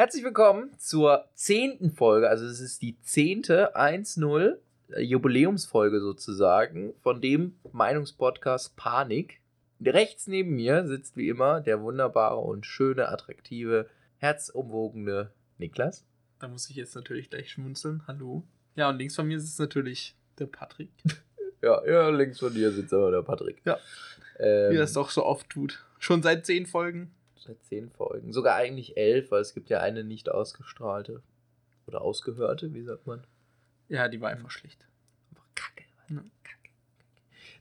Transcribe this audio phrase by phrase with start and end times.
[0.00, 4.56] Herzlich willkommen zur zehnten Folge, also es ist die zehnte 1-0
[4.92, 9.42] äh, Jubiläumsfolge sozusagen von dem Meinungspodcast Panik.
[9.84, 16.06] Rechts neben mir sitzt wie immer der wunderbare und schöne, attraktive, herzumwogene Niklas.
[16.38, 18.02] Da muss ich jetzt natürlich gleich schmunzeln.
[18.06, 18.42] Hallo.
[18.76, 20.88] Ja, und links von mir sitzt natürlich der Patrick.
[21.62, 23.60] Ja, ja, links von dir sitzt aber der Patrick.
[23.66, 23.76] Ja.
[24.38, 25.84] Ähm, Wie es doch so oft tut.
[25.98, 27.10] Schon seit zehn Folgen.
[27.40, 28.32] Seit zehn Folgen.
[28.32, 31.22] Sogar eigentlich elf, weil es gibt ja eine nicht ausgestrahlte.
[31.86, 33.24] Oder ausgehörte, wie sagt man?
[33.88, 34.86] Ja, die war einfach schlecht.
[35.30, 35.84] Einfach kacke.
[36.08, 36.22] Ja.
[36.44, 36.68] Kacke.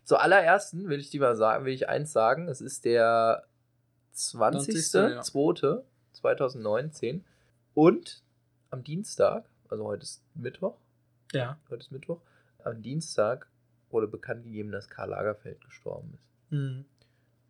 [0.04, 2.48] Zuallerersten will ich dir mal sagen, will ich eins sagen.
[2.50, 3.46] Es ist der
[4.12, 5.22] 20., ja.
[5.22, 7.22] 20.02.2019.
[7.74, 8.22] Und
[8.70, 10.78] am Dienstag, also heute ist Mittwoch,
[11.32, 11.58] Ja.
[11.70, 12.22] heute ist Mittwoch,
[12.64, 13.48] am Dienstag
[13.90, 16.52] wurde bekannt gegeben, dass Karl Lagerfeld gestorben ist.
[16.52, 16.86] Mhm.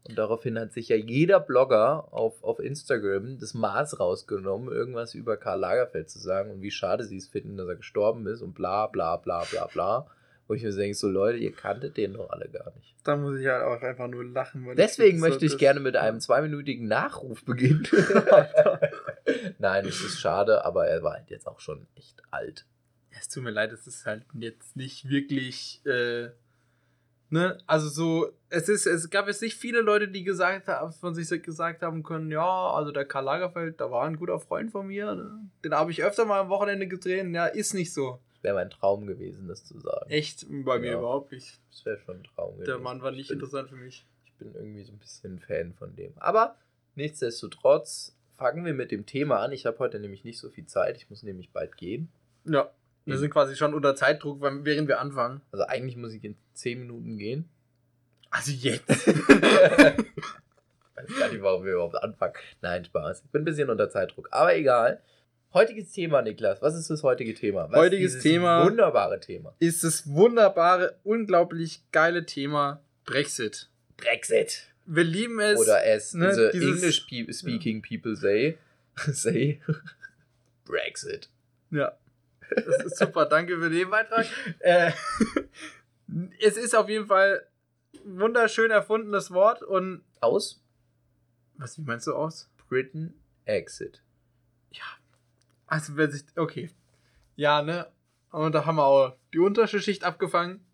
[0.07, 5.37] Und daraufhin hat sich ja jeder Blogger auf, auf Instagram das Maß rausgenommen, irgendwas über
[5.37, 8.53] Karl Lagerfeld zu sagen und wie schade sie es finden, dass er gestorben ist und
[8.55, 10.07] bla bla bla bla bla.
[10.47, 12.95] Wo ich mir denke, so Leute, ihr kanntet den doch alle gar nicht.
[13.03, 14.65] Da muss ich halt auch einfach nur lachen.
[14.65, 17.87] Weil Deswegen so möchte ich das- gerne mit einem zweiminütigen Nachruf beginnen.
[19.59, 22.65] Nein, es ist schade, aber er war halt jetzt auch schon echt alt.
[23.11, 25.85] Es tut mir leid, es ist halt jetzt nicht wirklich.
[25.85, 26.29] Äh,
[27.29, 27.57] ne?
[27.67, 31.29] Also so, es ist, es gab jetzt nicht viele Leute, die gesagt haben, von sich
[31.43, 35.13] gesagt haben können, ja, also der Karl Lagerfeld, da war ein guter Freund von mir.
[35.15, 35.49] Ne?
[35.63, 37.33] Den habe ich öfter mal am Wochenende gesehen.
[37.33, 38.19] Ja, ist nicht so.
[38.41, 40.09] Wäre mein Traum gewesen, das zu sagen.
[40.09, 40.97] Echt, bei mir Ja.
[40.99, 41.59] überhaupt nicht.
[41.71, 42.65] Das wäre schon ein Traum gewesen.
[42.67, 44.05] Der Mann war nicht Ich bin- interessant für mich.
[44.25, 46.13] Ich bin irgendwie so ein bisschen Fan von dem.
[46.17, 46.55] Aber
[46.95, 49.51] nichtsdestotrotz fangen wir mit dem Thema an.
[49.51, 50.95] Ich habe heute nämlich nicht so viel Zeit.
[50.97, 52.09] Ich muss nämlich bald gehen.
[52.45, 52.69] Ja.
[53.09, 55.41] Wir sind quasi schon unter Zeitdruck, während wir anfangen.
[55.51, 57.49] Also eigentlich muss ich in 10 Minuten gehen.
[58.29, 58.85] Also jetzt.
[61.01, 62.33] Ich weiß gar nicht, warum wir überhaupt anfangen.
[62.61, 63.21] Nein, Spaß.
[63.25, 64.27] Ich bin ein bisschen unter Zeitdruck.
[64.31, 65.01] Aber egal.
[65.53, 66.61] Heutiges Thema, Niklas.
[66.61, 67.71] Was ist das heutige Thema?
[67.71, 69.55] Was Heutiges dieses Thema- Wunderbare Thema.
[69.59, 73.69] ist das wunderbare, unglaublich geile Thema Brexit.
[73.95, 74.67] Brexit.
[74.85, 75.57] Wir lieben es.
[75.57, 78.57] Oder as ne, the dieses- English pe speaking people say.
[78.97, 79.61] say.
[80.65, 81.29] Brexit.
[81.71, 81.93] Ja.
[82.55, 83.25] Das ist super.
[83.25, 84.25] Danke für den Beitrag.
[84.59, 84.91] Äh,
[86.41, 87.45] es ist auf jeden Fall
[88.05, 90.03] ein wunderschön erfundenes Wort und.
[90.21, 90.61] Aus
[91.57, 92.49] Was, wie meinst du aus?
[92.67, 93.13] Britain
[93.45, 94.01] Exit.
[95.69, 96.23] Also, wer sich.
[96.35, 96.71] Okay.
[97.35, 97.87] Ja, ne?
[98.31, 100.65] Und da haben wir auch die unterste Schicht abgefangen.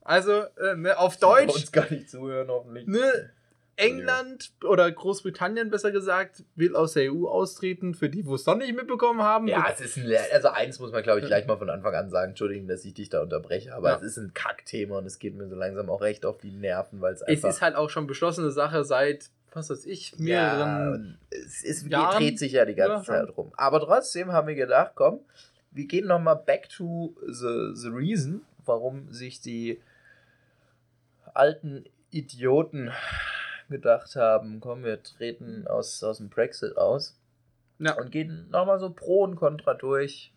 [0.00, 1.54] Also, äh, ne, auf Deutsch.
[1.54, 2.86] uns gar nicht zuhören, hoffentlich.
[2.86, 3.33] Ne,
[3.76, 7.94] England oder Großbritannien besser gesagt will aus der EU austreten.
[7.94, 9.48] Für die, wo es noch nicht mitbekommen haben.
[9.48, 12.10] Ja, es ist ein, also eins muss man, glaube ich, gleich mal von Anfang an
[12.10, 12.30] sagen.
[12.30, 13.96] Entschuldigen, dass ich dich da unterbreche, aber Ja.
[13.96, 17.00] es ist ein Kackthema und es geht mir so langsam auch recht auf die Nerven,
[17.00, 17.48] weil es es einfach.
[17.48, 20.92] ist halt auch schon beschlossene Sache seit, was weiß ich, ja, mehreren.
[20.94, 22.16] und es, es Jahren.
[22.18, 23.20] dreht sich ja die ganze Ja.
[23.26, 23.52] Zeit rum.
[23.56, 25.20] Aber trotzdem haben wir gedacht, komm,
[25.72, 29.80] wir gehen nochmal back to the, the reason, warum sich die
[31.34, 32.92] alten Idioten
[33.74, 37.18] gedacht haben, komm, wir treten aus, aus dem Brexit aus.
[37.80, 37.98] Ja.
[37.98, 40.32] und gehen nochmal so Pro und Contra durch.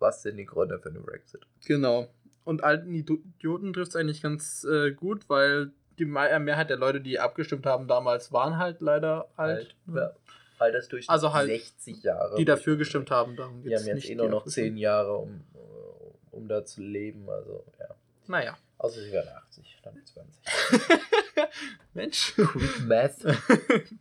[0.00, 1.42] Was sind die Gründe für den Brexit?
[1.66, 2.08] Genau.
[2.44, 7.00] Und alten Idioten trifft es eigentlich ganz äh, gut, weil die äh, Mehrheit der Leute,
[7.00, 9.76] die abgestimmt haben damals, waren halt leider alt.
[9.86, 10.10] Alt, ja.
[10.58, 12.36] Altersdurchschnitt Also halt 60 Jahre.
[12.36, 13.36] Die dafür gestimmt haben.
[13.36, 16.64] Darum Die haben jetzt nicht, eh nur noch abgestimmt- 10 Jahre, um, äh, um da
[16.64, 17.28] zu leben.
[17.30, 17.86] Also, ja.
[18.26, 18.56] Naja.
[18.78, 20.42] Außer sie werden 80, dann 20.
[21.94, 22.34] Mensch.
[22.34, 23.24] Quick Math.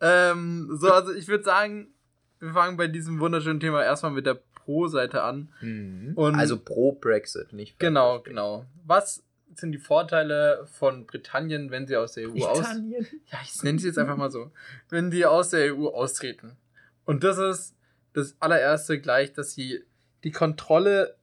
[0.00, 1.88] ähm, so, also ich würde sagen,
[2.40, 5.52] wir fangen bei diesem wunderschönen Thema erstmal mit der Pro-Seite an.
[5.60, 6.12] Mhm.
[6.16, 8.30] Und- also pro Brexit, nicht Genau, Brexit.
[8.30, 8.66] genau.
[8.84, 9.22] Was
[9.54, 12.58] sind die Vorteile von Britannien, wenn sie aus der EU aus...
[12.58, 13.06] Britannien.
[13.26, 14.50] Ja, ich nenne sie jetzt einfach mal so.
[14.88, 16.56] Wenn die aus der EU austreten.
[17.04, 17.76] Und das ist
[18.14, 19.84] das allererste gleich, dass sie
[20.24, 21.14] die Kontrolle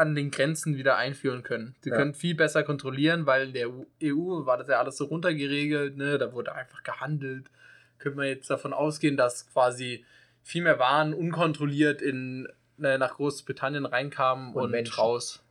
[0.00, 1.74] an den Grenzen wieder einführen können.
[1.82, 1.96] Sie Ja.
[1.96, 3.68] können viel besser kontrollieren, weil in der
[4.02, 6.18] EU war das ja alles so runtergeregelt, ne?
[6.18, 7.50] da wurde einfach gehandelt.
[7.98, 10.04] Könnte man jetzt davon ausgehen, dass quasi
[10.42, 12.48] viel mehr Waren unkontrolliert in,
[12.78, 14.94] ne, nach Großbritannien reinkamen Und und, Menschen.
[14.94, 15.42] raus.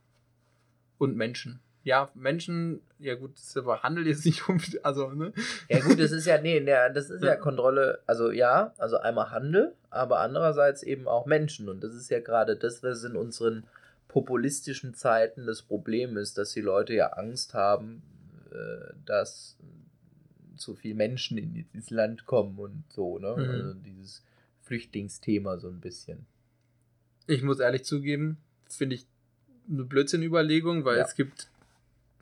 [0.98, 1.60] Und Menschen.
[1.82, 5.32] Ja, Menschen, ja gut, das ist aber Handel jetzt nicht unbedingt, also, ne?
[5.70, 7.36] Ja gut, das ist ja, nee, das ist ja Ja.
[7.36, 11.68] Kontrolle, also ja, also einmal Handel, aber andererseits eben auch Menschen.
[11.70, 13.64] Und das ist ja gerade das, was in unseren
[14.10, 18.02] populistischen Zeiten das Problem ist, dass die Leute ja Angst haben,
[18.50, 19.56] äh, dass
[20.56, 23.34] zu viele Menschen in dieses Land kommen und so, ne?
[23.36, 23.50] Mhm.
[23.50, 24.22] Also dieses
[24.62, 26.26] Flüchtlingsthema so ein bisschen.
[27.26, 29.06] Ich muss ehrlich zugeben, finde ich
[29.70, 31.04] eine Blödsinn-Überlegung, weil Ja.
[31.04, 31.48] es gibt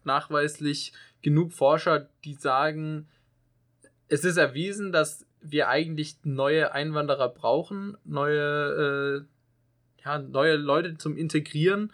[0.05, 0.93] nachweislich
[1.23, 3.08] genug Forscher, die sagen,
[4.08, 9.25] es ist erwiesen, dass wir eigentlich neue Einwanderer brauchen, neue, äh,
[10.05, 11.93] ja, neue Leute zum Integrieren,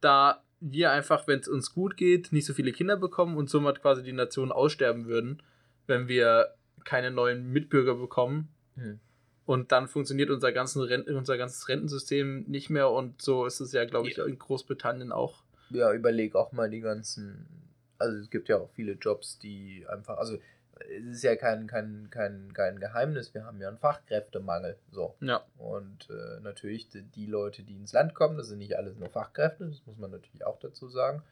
[0.00, 3.82] da wir einfach, wenn es uns gut geht, nicht so viele Kinder bekommen und somit
[3.82, 5.42] quasi die Nation aussterben würden,
[5.86, 6.54] wenn wir
[6.84, 8.48] keine neuen Mitbürger bekommen.
[8.76, 9.00] Hm.
[9.44, 13.72] Und dann funktioniert unser, ganzen Rent unser ganzes Rentensystem nicht mehr und so ist es
[13.72, 15.44] ja, glaube ich, in Großbritannien auch.
[15.70, 17.46] Ja, überleg auch mal die ganzen.
[17.98, 20.18] Also es gibt ja auch viele Jobs, die einfach.
[20.18, 20.38] Also
[20.80, 24.78] es ist ja kein, kein, kein, kein Geheimnis, wir haben ja einen Fachkräftemangel.
[24.90, 25.16] So.
[25.20, 25.44] Ja.
[25.58, 29.08] Und äh, natürlich die, die Leute, die ins Land kommen, das sind nicht alles nur
[29.08, 31.22] Fachkräfte, das muss man natürlich auch dazu sagen.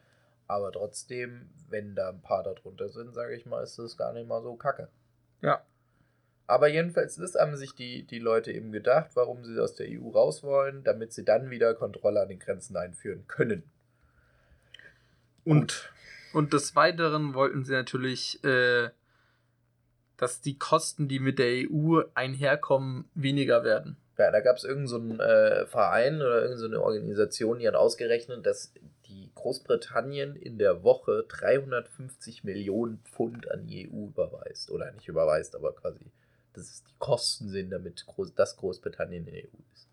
[0.47, 4.27] Aber trotzdem, wenn da ein paar darunter sind, sage ich mal, ist das gar nicht
[4.27, 4.89] mal so kacke.
[5.41, 5.63] Ja.
[6.47, 10.09] Aber jedenfalls, das haben sich die, die Leute eben gedacht, warum sie aus der EU
[10.09, 13.63] raus wollen, damit sie dann wieder Kontrolle an den Grenzen einführen können.
[15.43, 15.91] Und,
[16.33, 18.89] und des Weiteren wollten sie natürlich, äh,
[20.17, 23.97] dass die Kosten, die mit der EU einherkommen, weniger werden.
[24.17, 27.67] Ja, da gab es irgendeinen so einen, äh, Verein oder irgendeine so eine Organisation, die
[27.67, 28.71] hat ausgerechnet, dass
[29.07, 34.71] die Großbritannien in der Woche 350 Millionen Pfund an die EU überweist.
[34.71, 36.11] Oder nicht überweist, aber quasi,
[36.53, 39.87] dass es die Kosten sind, damit Groß das Großbritannien in der EU ist.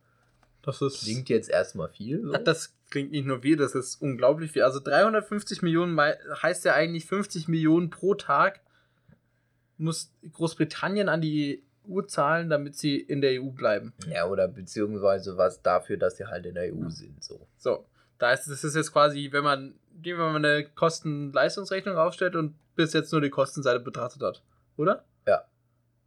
[0.62, 1.02] Das ist.
[1.02, 2.22] Klingt jetzt erstmal viel.
[2.22, 2.32] So.
[2.32, 4.62] Das klingt nicht nur viel, das ist unglaublich viel.
[4.62, 8.60] Also 350 Millionen heißt ja eigentlich 50 Millionen pro Tag
[9.82, 13.92] muss Großbritannien an die EU zahlen, damit sie in der EU bleiben.
[14.08, 17.22] Ja, oder beziehungsweise was dafür, dass sie halt in der EU sind.
[17.22, 17.46] So.
[17.56, 17.84] So,
[18.18, 22.92] da ist das ist jetzt quasi, wenn man, wenn man eine Kosten-Leistungsrechnung aufstellt und bis
[22.92, 24.42] jetzt nur die Kostenseite betrachtet hat,
[24.76, 25.04] oder?
[25.26, 25.44] Ja.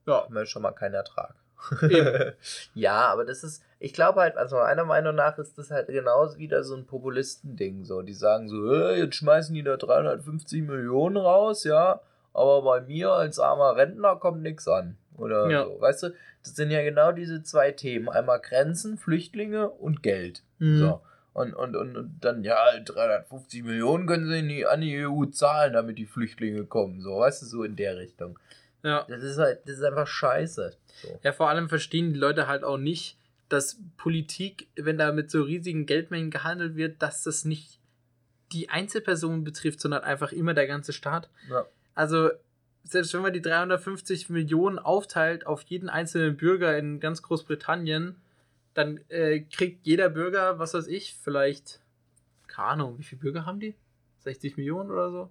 [0.07, 0.23] Ja.
[0.23, 1.35] Haben wir schon mal keinen Ertrag.
[2.73, 6.37] Ja, aber das ist, ich glaube halt, also meiner Meinung nach ist das halt genauso
[6.37, 7.85] wieder so ein Populistending.
[7.85, 12.01] So, die sagen so, "Äh, jetzt schmeißen die da 350 Millionen raus, ja,
[12.35, 14.97] aber bei mir als armer Rentner kommt nichts an.
[15.17, 15.63] Oder Ja.
[15.65, 15.79] so.
[15.79, 16.09] Weißt du,
[16.43, 18.09] das sind ja genau diese zwei Themen.
[18.09, 20.43] Einmal Grenzen, Flüchtlinge und Geld.
[20.59, 20.77] Mhm.
[20.79, 21.01] So.
[21.33, 25.25] Und, und, und, und dann, ja, 350 Millionen können sie in die, an die EU
[25.25, 27.01] zahlen, damit die Flüchtlinge kommen.
[27.01, 28.39] So, weißt du, so in der Richtung.
[28.83, 29.05] Ja.
[29.09, 30.73] Das ist halt, das ist einfach scheiße.
[31.01, 31.19] So.
[31.23, 33.17] Ja, vor allem verstehen die Leute halt auch nicht,
[33.49, 37.79] dass Politik, wenn da mit so riesigen Geldmengen gehandelt wird, dass das nicht
[38.53, 41.29] die Einzelpersonen betrifft, sondern einfach immer der ganze Staat.
[41.49, 41.65] Ja.
[41.95, 42.29] Also,
[42.83, 48.15] selbst wenn man die 350 Millionen aufteilt auf jeden einzelnen Bürger in ganz Großbritannien,
[48.73, 51.79] dann äh, kriegt jeder Bürger, was weiß ich, vielleicht,
[52.47, 53.73] keine Ahnung, wie viele Bürger haben die?
[54.19, 55.29] 60 Millionen oder so?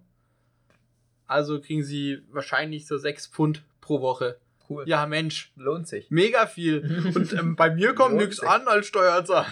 [1.26, 4.36] Also kriegen sie wahrscheinlich so 6 Pfund pro Woche.
[4.68, 4.84] Cool.
[4.88, 6.10] Ja, Mensch, Lohnt sich.
[6.10, 7.12] mega viel.
[7.14, 9.46] Und ähm, bei mir kommt nichts an als Steuerzahler.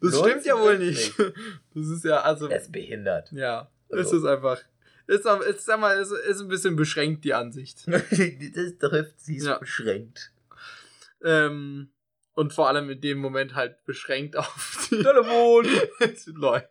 [0.00, 1.32] Das Lohnt stimmt ja wohl wirklich nicht.
[1.74, 3.32] Das ist ja, also, ist behindert.
[3.32, 4.60] ja, es Also- ist einfach,
[5.06, 7.86] ist, aber- ist, sag mal, ist, ist ein bisschen beschränkt, die Ansicht.
[7.86, 8.10] das
[8.78, 9.58] trifft sie ist Ja.
[9.58, 10.32] beschränkt.
[11.22, 11.90] Ähm,
[12.34, 15.66] und vor allem in dem Moment halt beschränkt auf die Telefon!
[16.34, 16.68] Leute.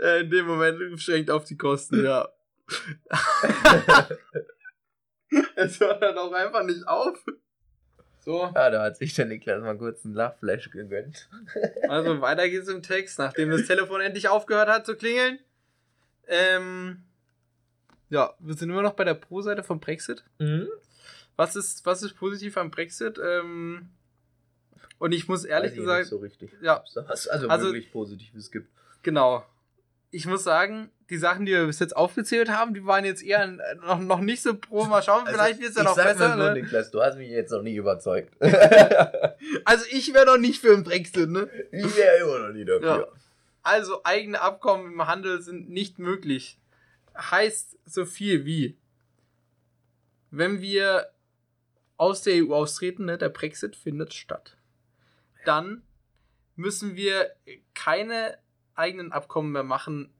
[0.00, 2.28] Äh, in dem Moment beschränkt auf die Kosten, ja.
[5.54, 7.16] Es hört dann auch einfach nicht auf.
[8.24, 11.28] So, Ja, da hat sich der Niklas mal kurz einen Lachflash gegönnt.
[11.88, 15.38] also weiter geht's im Text, nachdem das Telefon endlich aufgehört hat zu klingeln.
[16.30, 17.02] Ähm,
[18.08, 20.24] ja, wir sind immer noch bei der Pro-Seite vom Brexit.
[20.38, 20.68] Mhm.
[21.36, 23.18] Was ist, was ist positiv am Brexit?
[23.22, 23.88] Ähm,
[24.98, 26.50] und ich muss ehrlich Weiß gesagt, Nicht so richtig.
[26.62, 28.68] ja, Was also, Also- wirklich Positives gibt.
[29.02, 29.44] genau.
[30.12, 33.46] Ich muss sagen, die Sachen, die wir bis jetzt aufgezählt haben, die waren jetzt eher
[33.76, 34.84] noch, noch nicht so pro.
[34.86, 36.30] Mal schauen, vielleicht wird es ja Also, noch besser.
[36.32, 36.52] so, Ne?
[36.54, 38.34] Niklas, du hast mich jetzt noch nie überzeugt.
[39.64, 41.30] Also ich wäre noch nicht für den Brexit.
[41.30, 41.48] Ne?
[41.70, 42.88] ich wäre immer noch nie dafür.
[42.88, 43.06] Ja.
[43.62, 46.58] Also eigene Abkommen im Handel sind nicht möglich.
[47.16, 48.78] Heißt so viel wie,
[50.30, 51.10] wenn wir
[51.96, 54.56] aus der EU austreten, ne, der Brexit findet statt,
[55.44, 55.82] dann
[56.56, 57.34] müssen wir
[57.74, 58.38] keine
[58.74, 60.12] eigenen Abkommen mehr machen.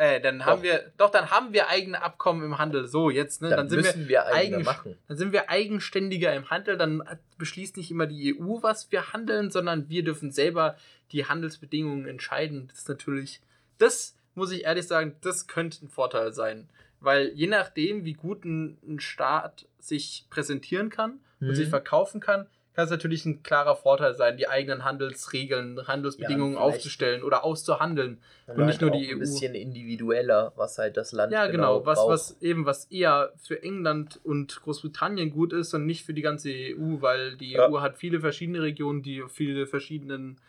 [0.00, 0.62] Äh, dann haben Doch.
[0.62, 2.86] wir, doch, dann haben wir eigene Abkommen im Handel.
[2.86, 3.48] So, jetzt, ne?
[3.50, 4.96] Dann, Dann, sind wir, müssen wir, eigene eigen- machen.
[5.08, 7.02] dann sind wir eigenständiger im Handel, dann
[7.36, 10.76] beschließt nicht immer die EU, was wir handeln, sondern wir dürfen selber
[11.10, 12.68] die Handelsbedingungen entscheiden.
[12.68, 13.40] Das ist natürlich,
[13.78, 16.68] das muss ich ehrlich sagen, das könnte ein Vorteil sein.
[17.00, 21.54] Weil je nachdem, wie gut ein, ein Staat sich präsentieren kann und Mhm.
[21.56, 22.46] sich verkaufen kann,
[22.78, 28.22] kann es natürlich ein klarer Vorteil sein, die eigenen Handelsregeln, Handelsbedingungen Ja, aufzustellen oder auszuhandeln.
[28.46, 29.18] Und, nicht nur die ein EU.
[29.18, 32.10] bisschen individueller, was halt das Land Ja, genau, was, braucht.
[32.12, 36.50] was eben, was eher für England und Großbritannien gut ist und nicht für die ganze
[36.52, 37.68] EU, weil die Ja.
[37.68, 40.40] EU hat viele verschiedene Regionen, die viele verschiedenen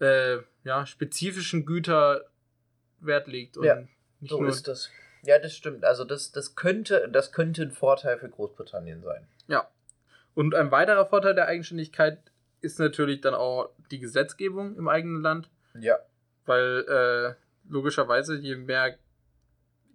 [0.00, 2.24] äh, ja, spezifischen Güter
[3.00, 3.58] Wert legt.
[3.58, 3.76] Und Ja,
[4.20, 4.88] nicht So nur, ist das.
[5.24, 5.84] Ja, das stimmt.
[5.84, 9.26] Also das, das, könnte, das könnte ein Vorteil für Großbritannien sein.
[9.46, 9.68] Ja.
[10.34, 12.18] Und ein weiterer Vorteil der Eigenständigkeit
[12.60, 15.50] ist natürlich dann auch die Gesetzgebung im eigenen Land.
[15.78, 15.96] Ja.
[16.46, 17.34] Weil äh,
[17.70, 18.96] logischerweise, je mehr,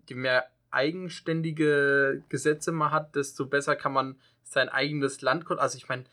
[0.07, 5.49] je mehr eigenständige Gesetze man hat, desto besser kann man sein eigenes Land.
[5.49, 6.03] Also ich meine,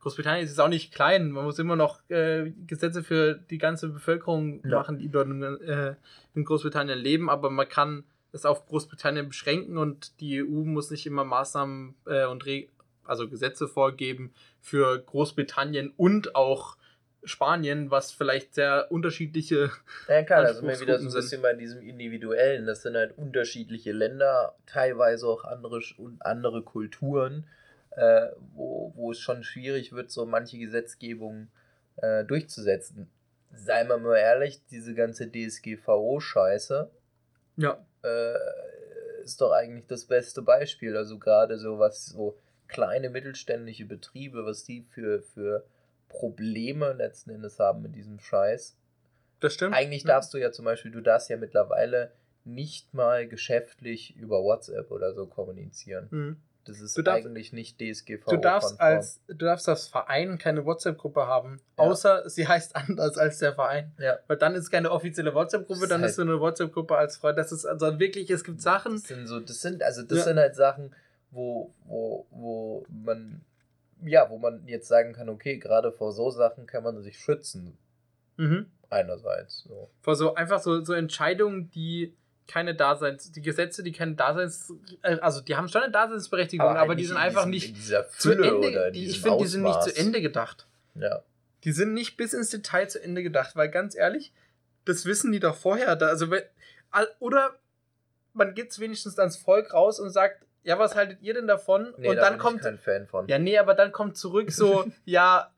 [0.00, 1.30] Großbritannien ist auch nicht klein.
[1.30, 4.78] Man muss immer noch äh, Gesetze für die ganze Bevölkerung ja.
[4.78, 5.94] machen, die dort in, äh,
[6.34, 11.06] in Großbritannien leben, aber man kann es auf Großbritannien beschränken und die EU muss nicht
[11.06, 12.66] immer Maßnahmen äh, und Re
[13.04, 16.76] also Gesetze vorgeben für Großbritannien und auch
[17.24, 19.70] Spanien, was vielleicht sehr unterschiedliche.
[20.08, 22.66] Ja, klar, also wir wieder so ein bisschen bei diesem Individuellen.
[22.66, 25.80] Das sind halt unterschiedliche Länder, teilweise auch andere,
[26.20, 27.46] andere Kulturen,
[27.92, 31.48] äh, wo, wo es schon schwierig wird, so manche Gesetzgebung
[31.96, 33.08] äh, durchzusetzen.
[33.54, 36.88] Seien wir mal ehrlich, diese ganze DSGVO-Scheiße.
[37.56, 37.84] Ja.
[38.02, 38.34] Äh,
[39.22, 40.96] ist doch eigentlich das beste Beispiel.
[40.96, 42.36] Also gerade so was so
[42.72, 45.64] kleine mittelständische Betriebe, was die für, für
[46.08, 48.76] Probleme letzten Endes haben mit diesem Scheiß.
[49.40, 49.74] Das stimmt.
[49.74, 52.12] Eigentlich darfst du ja zum Beispiel, du darfst ja mittlerweile
[52.44, 56.08] nicht mal geschäftlich über WhatsApp oder so kommunizieren.
[56.10, 56.36] Mhm.
[56.64, 58.30] Das ist darfst, eigentlich nicht DSGVO.
[58.30, 61.84] Du darfst als du darfst als Verein keine WhatsApp-Gruppe haben, ja.
[61.84, 63.92] außer sie heißt anders als der Verein.
[63.98, 64.18] Ja.
[64.28, 67.36] Weil dann ist keine offizielle WhatsApp-Gruppe, dann halt ist so eine WhatsApp-Gruppe als Freund.
[67.36, 68.92] Das ist also wirklich, es gibt Sachen.
[68.92, 70.24] Das sind so, das sind also das ja.
[70.24, 70.94] sind halt Sachen,
[71.32, 73.42] wo wo wo man
[74.04, 77.76] ja, wo man jetzt sagen kann, okay, gerade vor so Sachen kann man sich schützen.
[78.36, 78.66] Mhm.
[78.90, 79.64] Einerseits.
[79.68, 79.90] So.
[80.00, 82.14] Vor so einfach so, so Entscheidungen, die
[82.48, 84.72] keine Daseins, die Gesetze, die keine Daseins,
[85.02, 88.32] äh, also die haben schon eine Daseinsberechtigung, aber, aber die sind einfach diesem, nicht zu
[88.32, 88.90] Ende.
[88.92, 90.66] Die, ich finde, die sind nicht zu Ende gedacht.
[90.94, 91.22] Ja.
[91.64, 94.32] Die sind nicht bis ins Detail zu Ende gedacht, weil ganz ehrlich,
[94.84, 95.94] das wissen die doch vorher.
[95.96, 96.26] Da, also,
[97.20, 97.56] oder
[98.34, 101.94] man geht es wenigstens ans Volk raus und sagt, ja, was haltet ihr denn davon?
[101.96, 102.56] Nee, und da dann kommt.
[102.56, 103.26] Ich kein Fan von.
[103.28, 105.52] Ja, nee, aber dann kommt zurück so, ja,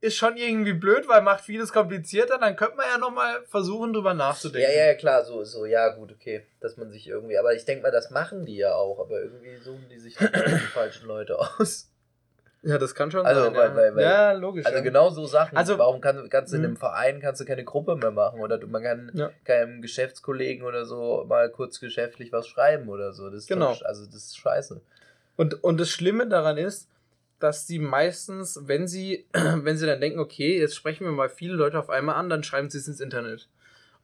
[0.00, 4.14] ist schon irgendwie blöd, weil macht vieles komplizierter, dann könnte man ja nochmal versuchen, drüber
[4.14, 4.70] nachzudenken.
[4.70, 6.46] Ja, ja, klar, so, so, ja, gut, okay.
[6.60, 9.56] Dass man sich irgendwie, aber ich denke mal, das machen die ja auch, aber irgendwie
[9.58, 10.26] suchen die sich die
[10.72, 11.89] falschen Leute aus.
[12.62, 13.54] Ja, das kann schon also, sein.
[13.54, 13.74] Weil, ja.
[13.74, 14.66] Weil, weil, ja, logisch.
[14.66, 14.84] Also ja.
[14.84, 15.56] genau so Sachen.
[15.56, 18.58] Also, Warum kann, kannst du in einem Verein kannst du keine Gruppe mehr machen oder
[18.58, 19.30] du, man kann ja.
[19.44, 23.30] keinem Geschäftskollegen oder so mal kurz geschäftlich was schreiben oder so.
[23.30, 23.72] Das genau.
[23.72, 24.80] Doch, also das ist scheiße.
[25.36, 26.88] Und, und das Schlimme daran ist,
[27.38, 31.54] dass sie meistens, wenn sie, wenn sie dann denken, okay, jetzt sprechen wir mal viele
[31.54, 33.48] Leute auf einmal an, dann schreiben sie es ins Internet.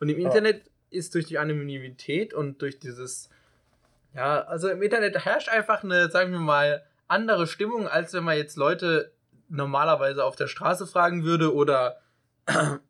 [0.00, 3.28] Und im Internet ist durch die Anonymität und durch dieses,
[4.14, 8.36] ja, also im Internet herrscht einfach eine, sagen wir mal, andere Stimmung, als wenn man
[8.36, 9.12] jetzt Leute
[9.48, 12.00] normalerweise auf der Straße fragen würde oder,
[12.46, 12.80] keine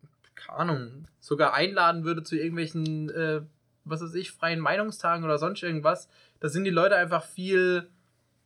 [0.49, 3.42] Ahnung, sogar einladen würde zu irgendwelchen, äh,
[3.85, 6.08] was weiß ich, freien Meinungstagen oder sonst irgendwas.
[6.40, 7.88] Da sind die Leute einfach viel,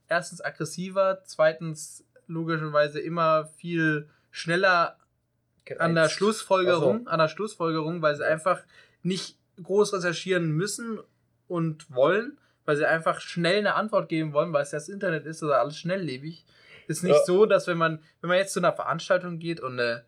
[0.09, 4.97] erstens aggressiver, zweitens logischerweise immer viel schneller
[5.65, 5.81] Gereizt.
[5.83, 7.11] an der Schlussfolgerung, so.
[7.11, 8.61] an der Schlussfolgerung, weil sie einfach
[9.03, 11.01] nicht groß recherchieren müssen
[11.49, 15.43] und wollen, weil sie einfach schnell eine Antwort geben wollen, weil es das Internet ist
[15.43, 16.45] oder alles schnelllebig.
[16.87, 17.25] Ist nicht ja.
[17.25, 20.05] so, dass wenn man, wenn man jetzt zu einer Veranstaltung geht und eine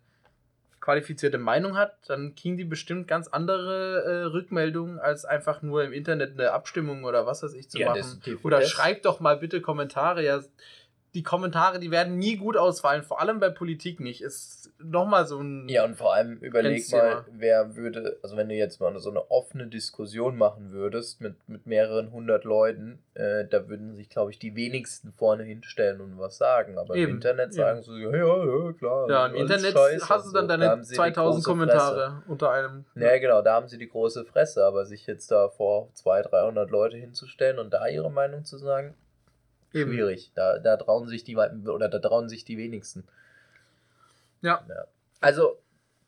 [0.83, 5.93] qualifizierte Meinung hat, dann kriegen die bestimmt ganz andere äh, Rückmeldungen, als einfach nur im
[5.93, 8.21] Internet eine Abstimmung oder was weiß ich zu ja, machen.
[8.43, 10.25] oder schreibt doch mal bitte Kommentare.
[10.25, 10.41] Ja,
[11.13, 14.21] die Kommentare, die werden nie gut ausfallen, vor allem bei Politik nicht.
[14.21, 15.69] Ist nochmal so ein.
[15.69, 19.29] Ja, und vor allem überleg mal, wer würde, also wenn du jetzt mal so eine
[19.29, 24.39] offene Diskussion machen würdest mit, mit mehreren hundert Leuten, äh, da würden sich, glaube ich,
[24.39, 26.79] die wenigsten vorne hinstellen und was sagen.
[26.79, 27.09] Aber Eben.
[27.09, 27.85] im Internet sagen Eben.
[27.85, 29.09] so, ja, ja, klar.
[29.09, 30.09] Ja, im Internet Scheiße.
[30.09, 32.23] hast du dann deine da 2000 Kommentare Fresse.
[32.27, 32.85] unter einem.
[32.95, 36.71] Ja, genau, da haben sie die große Fresse, aber sich jetzt da vor 200, 300
[36.71, 38.95] Leute hinzustellen und da ihre Meinung zu sagen,
[39.81, 40.31] schwierig.
[40.35, 43.03] Da, da trauen sich die oder da trauen sich die wenigsten.
[44.41, 44.65] Ja.
[44.67, 44.85] ja.
[45.19, 45.59] Also,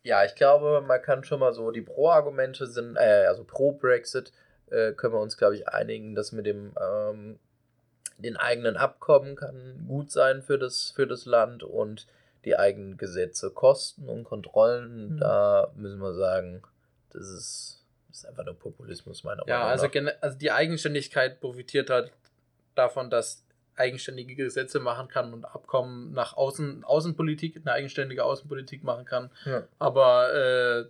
[0.04, 4.32] ja, ich glaube, man kann schon mal so, die Pro-Argumente sind, äh, also Pro-Brexit,
[4.70, 7.40] äh, können wir uns, glaube ich, einigen, dass mit dem ähm,
[8.18, 12.08] den eigenen Abkommen kann gut sein für das, für das Land und
[12.46, 15.20] die eigenen Gesetze, Kosten und Kontrollen, mhm.
[15.20, 16.62] da müssen wir sagen,
[17.12, 19.66] das ist, das ist einfach nur Populismus meiner Meinung nach.
[19.66, 19.88] Ja, also,
[20.22, 22.12] also die Eigenständigkeit profitiert halt
[22.76, 23.45] davon, dass
[23.76, 29.30] eigenständige Gesetze machen kann und Abkommen nach Außen, Außenpolitik, eine eigenständige Außenpolitik machen kann.
[29.46, 29.68] Ja.
[29.80, 30.86] Aber äh,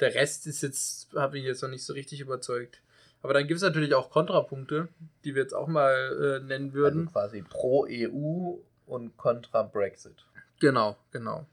[0.00, 2.80] der Rest ist jetzt, habe ich jetzt noch nicht so richtig überzeugt.
[3.22, 4.88] Aber dann gibt es natürlich auch Kontrapunkte,
[5.24, 7.08] die wir jetzt auch mal äh, nennen würden.
[7.08, 10.24] Also quasi pro EU und kontra Brexit.
[10.60, 11.46] Genau, genau.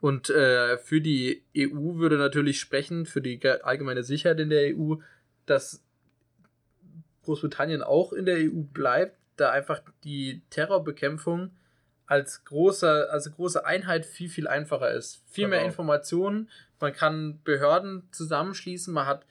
[0.00, 4.96] Und äh, für die EU würde natürlich sprechen, für die allgemeine Sicherheit in der EU,
[5.46, 5.82] dass
[7.24, 11.50] Großbritannien auch in der EU bleibt, da einfach die Terrorbekämpfung
[12.06, 15.22] als große, also große Einheit viel, viel einfacher ist.
[15.28, 15.56] Viel genau.
[15.56, 16.48] mehr Informationen,
[16.80, 19.26] man kann Behörden zusammenschließen, man hat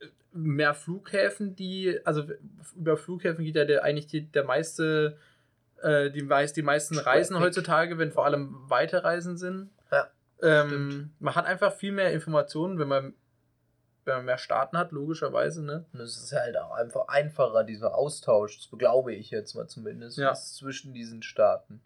[0.00, 2.24] äh, mehr Flughäfen, die, also
[2.76, 5.16] über Flughäfen geht ja der, eigentlich die, der meiste,
[5.82, 6.26] äh, die,
[6.56, 9.70] die meisten Reisen heutzutage, wenn vor allem Weiterreisen sind.
[9.92, 10.10] Ja,
[10.42, 13.14] ähm, man hat einfach viel mehr Informationen, wenn man
[14.08, 15.84] wenn man mehr Staaten hat, logischerweise, ne?
[15.92, 20.18] Und es ist halt auch einfach einfacher, dieser Austausch, das glaube ich jetzt mal zumindest,
[20.18, 20.34] ja.
[20.34, 21.80] zwischen diesen Staaten.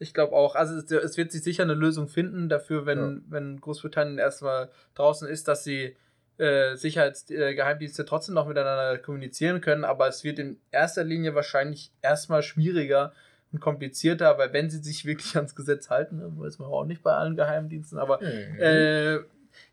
[0.00, 3.20] Ich glaube auch, also es, es, wird sich sicher eine Lösung finden dafür, wenn, ja.
[3.28, 5.96] wenn Großbritannien erstmal draußen ist, dass sie
[6.38, 11.92] äh, Sicherheitsgeheimdienste äh, trotzdem noch miteinander kommunizieren können, aber es wird in erster Linie wahrscheinlich
[12.00, 13.12] erstmal schwieriger
[13.52, 17.02] und komplizierter, weil wenn sie sich wirklich ans Gesetz halten, ne, weiß man auch nicht
[17.02, 18.60] bei allen Geheimdiensten, aber mhm.
[18.60, 19.18] äh,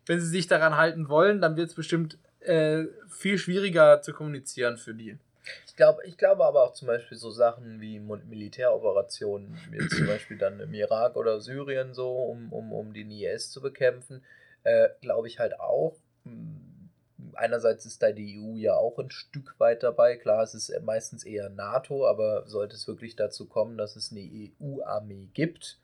[0.06, 4.76] wenn sie sich daran halten wollen, dann wird es bestimmt äh, viel schwieriger zu kommunizieren
[4.76, 5.18] für die.
[5.66, 10.38] Ich glaube, ich glaube aber auch zum Beispiel so Sachen wie Militäroperationen, wie zum Beispiel
[10.38, 14.24] dann im Irak oder Syrien so, um, um, um den IS zu bekämpfen,
[14.64, 15.96] äh, glaube ich halt auch.
[16.24, 16.90] Hm,
[17.34, 20.16] einerseits ist da die EU ja auch ein Stück weit dabei.
[20.16, 24.20] Klar, es ist meistens eher NATO, aber sollte es wirklich dazu kommen, dass es eine
[24.20, 25.78] EU-Armee gibt,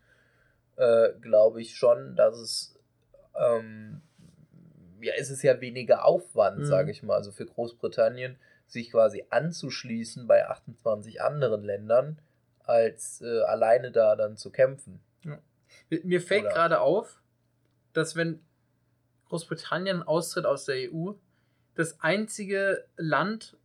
[0.77, 2.79] äh, glaube ich schon, dass es
[3.39, 4.01] ähm,
[5.01, 6.67] ja, ist es ja weniger Aufwand, mhm.
[6.67, 8.37] sage ich mal, also für Großbritannien,
[8.67, 12.19] sich quasi anzuschließen bei 28 anderen Ländern,
[12.61, 15.01] als äh, alleine da dann zu kämpfen.
[15.25, 15.39] Ja.
[16.03, 17.21] Mir fällt gerade auf,
[17.93, 18.41] dass wenn
[19.29, 21.13] Großbritannien austritt aus der EU,
[21.75, 23.57] das einzige Land,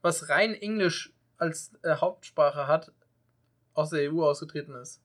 [0.00, 2.92] was rein Englisch als äh, Hauptsprache hat,
[3.74, 5.02] aus der EU ausgetreten ist.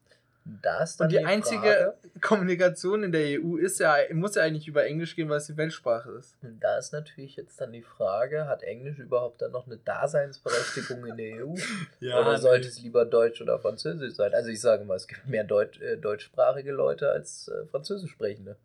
[0.62, 1.94] Das und die, die einzige Frage.
[2.22, 5.56] Kommunikation in der EU ist ja, muss ja eigentlich über Englisch gehen, weil es die
[5.56, 6.36] Weltsprache ist.
[6.42, 11.04] Und da ist natürlich jetzt dann die Frage, hat Englisch überhaupt dann noch eine Daseinsberechtigung
[11.06, 11.54] in der EU?
[12.00, 12.72] ja, oder sollte nee.
[12.72, 14.32] es lieber Deutsch oder Französisch sein?
[14.32, 18.56] Also ich sage mal, es gibt mehr Deutsch, äh, deutschsprachige Leute als äh, Französisch sprechende.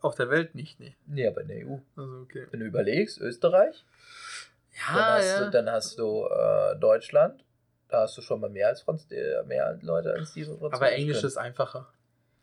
[0.00, 0.96] Auf der Welt nicht, nee.
[1.06, 1.78] Nee, aber in der EU.
[1.96, 2.46] Also okay.
[2.50, 3.84] Wenn du überlegst, Österreich,
[4.88, 5.44] ja, dann hast ja.
[5.44, 7.44] du, dann hast du äh, Deutschland,
[7.88, 10.72] da hast du schon mal mehr als Franz äh, mehr Leute als die Französisch.
[10.72, 11.28] Aber Englisch können.
[11.28, 11.88] ist einfacher.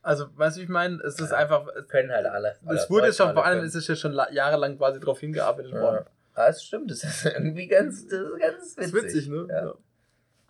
[0.01, 1.67] Also, weißt du, ich meine, es ist ja, einfach.
[1.75, 2.55] Es können halt alle.
[2.75, 5.81] Es wurde schon, vor allem ist es ja schon jahrelang quasi darauf hingearbeitet ja.
[5.81, 6.05] worden.
[6.35, 6.91] Ja, das stimmt.
[6.91, 8.75] Das ist irgendwie ganz, das ist ganz witzig.
[8.75, 9.47] Das ist witzig, ne?
[9.49, 9.73] Ja.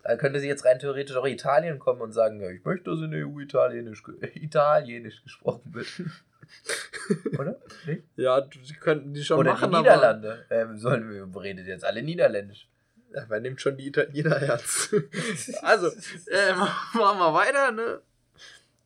[0.02, 3.00] Da könnte sie jetzt rein theoretisch auch Italien kommen und sagen, ja, ich möchte, dass
[3.00, 4.02] in der EU Italienisch,
[4.34, 5.86] Italienisch gesprochen wird.
[7.38, 7.56] Oder?
[7.86, 8.04] Nicht?
[8.16, 9.70] Ja, die könnten die schon Oder machen.
[9.70, 10.44] Oder Niederlande.
[10.50, 12.68] Ähm, sollen wir redet jetzt alle Niederländisch.
[13.14, 14.94] Ja, man nimmt schon die Italiener Herz.
[15.62, 18.00] also, äh, machen wir weiter, ne?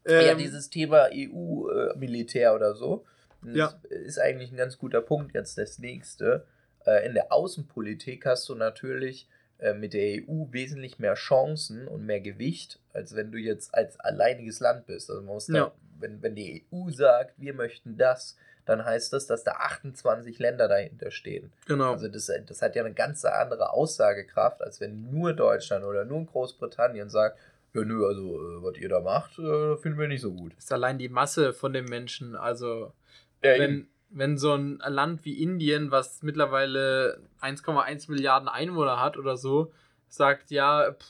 [0.04, 3.04] Ähm, ja, dieses Thema EU-Militär äh, oder so
[3.44, 3.74] ja.
[3.88, 5.34] ist eigentlich ein ganz guter Punkt.
[5.34, 6.46] Jetzt das nächste.
[6.86, 9.28] Äh, in der Außenpolitik hast du natürlich
[9.58, 13.98] äh, mit der EU wesentlich mehr Chancen und mehr Gewicht, als wenn du jetzt als
[14.00, 15.10] alleiniges Land bist.
[15.10, 15.54] Also man muss ja.
[15.54, 18.36] da, wenn, wenn die EU sagt, wir möchten das,
[18.70, 21.52] dann heißt das, dass da 28 Länder dahinter stehen.
[21.66, 21.90] Genau.
[21.90, 26.24] Also das, das hat ja eine ganz andere Aussagekraft, als wenn nur Deutschland oder nur
[26.24, 27.36] Großbritannien sagt,
[27.74, 30.52] ja, nö, also äh, was ihr da macht, äh, finden wir nicht so gut.
[30.54, 32.36] Das ist allein die Masse von den Menschen.
[32.36, 32.92] Also,
[33.42, 39.36] ja, wenn, wenn so ein Land wie Indien, was mittlerweile 1,1 Milliarden Einwohner hat oder
[39.36, 39.72] so,
[40.08, 41.06] sagt, ja, pff,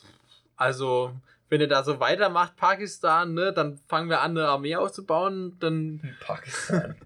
[0.55, 1.13] also
[1.49, 6.15] wenn ihr da so weitermacht, Pakistan, ne, dann fangen wir an, eine Armee aufzubauen, dann.
[6.21, 6.95] Pakistan.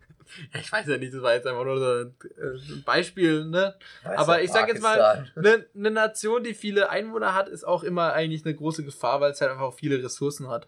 [0.54, 3.76] Ja, ich weiß ja nicht, das war jetzt einfach nur so ein äh, Beispiel, ne?
[4.04, 8.14] Aber ich sag jetzt mal, eine, eine Nation, die viele Einwohner hat, ist auch immer
[8.14, 10.68] eigentlich eine große Gefahr, weil es halt einfach auch viele Ressourcen hat.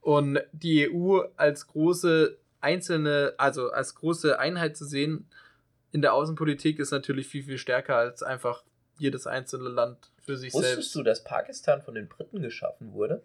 [0.00, 5.28] Und die EU als große einzelne, also als große Einheit zu sehen
[5.92, 8.64] in der Außenpolitik ist natürlich viel, viel stärker als einfach
[8.98, 10.78] jedes einzelne Land für sich Wusstest selbst.
[10.78, 13.22] Wusstest du, dass Pakistan von den Briten geschaffen wurde?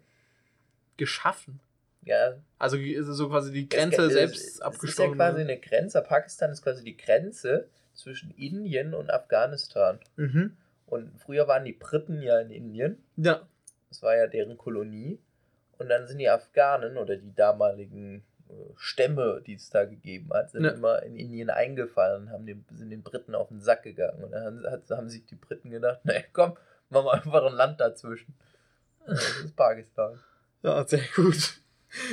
[0.96, 1.60] Geschaffen?
[2.04, 2.34] Ja.
[2.58, 2.76] Also
[3.12, 5.18] so quasi die Grenze es, selbst es, abgestochen.
[5.18, 6.02] Das ist ja quasi eine Grenze.
[6.02, 10.00] Pakistan ist quasi die Grenze zwischen Indien und Afghanistan.
[10.16, 10.56] Mhm.
[10.86, 13.02] Und früher waren die Briten ja in Indien.
[13.16, 13.46] Ja.
[13.88, 15.18] Das war ja deren Kolonie.
[15.78, 20.50] Und dann sind die Afghanen oder die damaligen äh, Stämme, die es da gegeben hat,
[20.50, 20.70] sind ja.
[20.70, 24.22] immer in Indien eingefallen und haben den, sind den Briten auf den Sack gegangen.
[24.22, 26.56] Und dann haben, haben sich die Briten gedacht, nee, komm,
[26.90, 28.34] machen wir einfach ein Land dazwischen.
[29.06, 30.20] Das ist Pakistan.
[30.62, 31.61] Ja, sehr gut.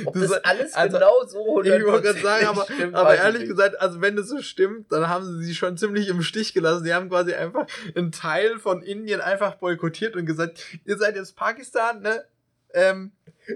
[0.04, 3.42] Ob das, das alles also, genau so Ich wollte gerade sagen, aber, stimmt, aber ehrlich
[3.42, 3.50] nicht.
[3.50, 6.84] gesagt, also wenn das so stimmt, dann haben sie sie schon ziemlich im Stich gelassen.
[6.84, 11.36] Sie haben quasi einfach einen Teil von Indien einfach boykottiert und gesagt, ihr seid jetzt
[11.36, 12.24] Pakistan, ne?
[12.72, 13.12] Ähm,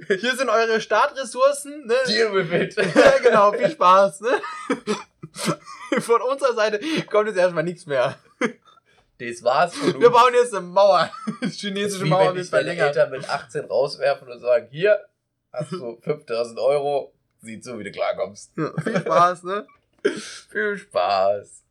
[0.08, 1.94] hier sind eure Startressourcen, ne?
[2.06, 2.74] Deal with it.
[2.94, 4.30] ja, genau, viel Spaß, ne?
[6.00, 8.16] Von unserer Seite kommt jetzt erstmal nichts mehr.
[9.18, 11.10] Das war's von Wir bauen jetzt eine Mauer.
[11.42, 12.96] Die chinesische Mauer wird verlängert.
[12.96, 14.98] Eltern mit 18 rauswerfen und sagen, hier
[15.54, 17.12] hast du 5000 Euro,
[17.42, 18.52] sieh zu, wie du klarkommst.
[18.56, 19.66] Ja, viel Spaß, ne?
[20.50, 21.62] Viel Spaß.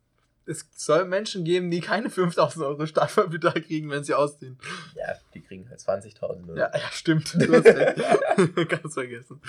[0.46, 4.58] Es soll Menschen geben, die keine 5000 Euro Startkapital kriegen, wenn sie ausziehen.
[4.96, 7.32] Ja, die kriegen halt 20.000 oder Ja, ja, stimmt.
[7.38, 8.68] Du hast recht.
[8.68, 9.40] Ganz vergessen.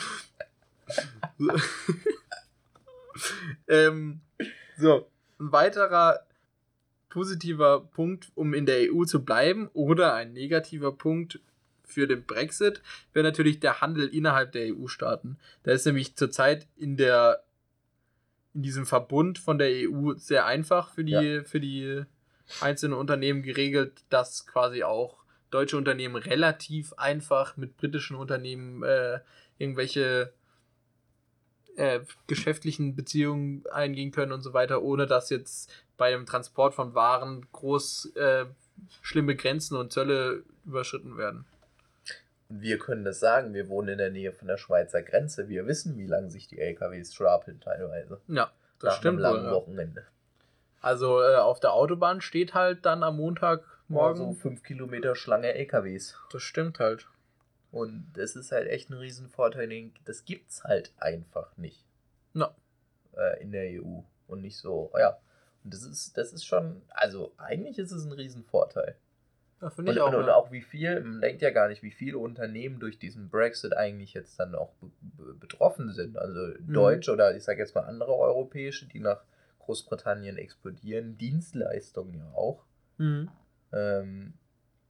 [1.40, 1.52] So.
[3.68, 4.22] ähm,
[4.78, 5.08] so,
[5.40, 6.20] ein weiterer
[7.10, 11.40] positiver Punkt, um in der EU zu bleiben, oder ein negativer Punkt
[11.86, 12.82] für den Brexit,
[13.14, 15.38] wäre natürlich der Handel innerhalb der EU-Staaten.
[15.64, 17.44] Da ist nämlich zurzeit in der
[18.54, 22.04] in diesem Verbund von der EU sehr einfach für die, für die
[22.62, 25.18] einzelnen Unternehmen geregelt, dass quasi auch
[25.52, 29.20] deutsche Unternehmen relativ einfach mit britischen Unternehmen äh,
[29.58, 30.34] irgendwelche
[31.76, 36.94] äh, geschäftlichen Beziehungen eingehen können und so weiter, ohne dass jetzt bei dem Transport von
[36.94, 38.46] Waren groß äh,
[39.02, 41.46] schlimme Grenzen und Zölle überschritten werden.
[42.50, 45.50] Und wir können das sagen, wir wohnen in der Nähe von der Schweizer Grenze.
[45.50, 48.22] Wir wissen, wie lange sich die LKWs stapeln teilweise.
[48.28, 49.46] Ja, das Nach stimmt einem langen wohl.
[49.46, 49.52] Ja.
[49.56, 50.06] Wochenende.
[50.82, 53.66] Also äh, auf der Autobahn steht halt dann am Montagmorgen.
[53.88, 56.16] Morgen so fünf Kilometer Schlange LKWs.
[56.32, 57.08] Das stimmt halt.
[57.72, 59.68] Und das ist halt echt ein Riesenvorteil.
[59.68, 61.84] den- Das gibt's halt einfach nicht.
[62.34, 62.56] Ja.
[63.18, 64.02] Äh, in der EU.
[64.28, 65.18] Und nicht so, ja.
[65.64, 68.96] Und das ist, das ist schon, also eigentlich ist es ein Riesenvorteil.
[69.62, 70.08] Ja, finde Und, ich auch.
[70.10, 70.36] und, und ja.
[70.36, 74.14] auch wie viel, man denkt ja gar nicht, wie viele Unternehmen durch diesen Brexit eigentlich
[74.14, 76.18] jetzt dann auch be be betroffen sind.
[76.18, 76.74] Also Mhm.
[76.74, 79.24] deutsche oder ich sage jetzt mal andere europäische, die nach
[79.60, 82.64] Großbritannien exportieren, Dienstleistungen ja auch.
[82.98, 83.30] Mhm.
[83.72, 84.34] Ähm,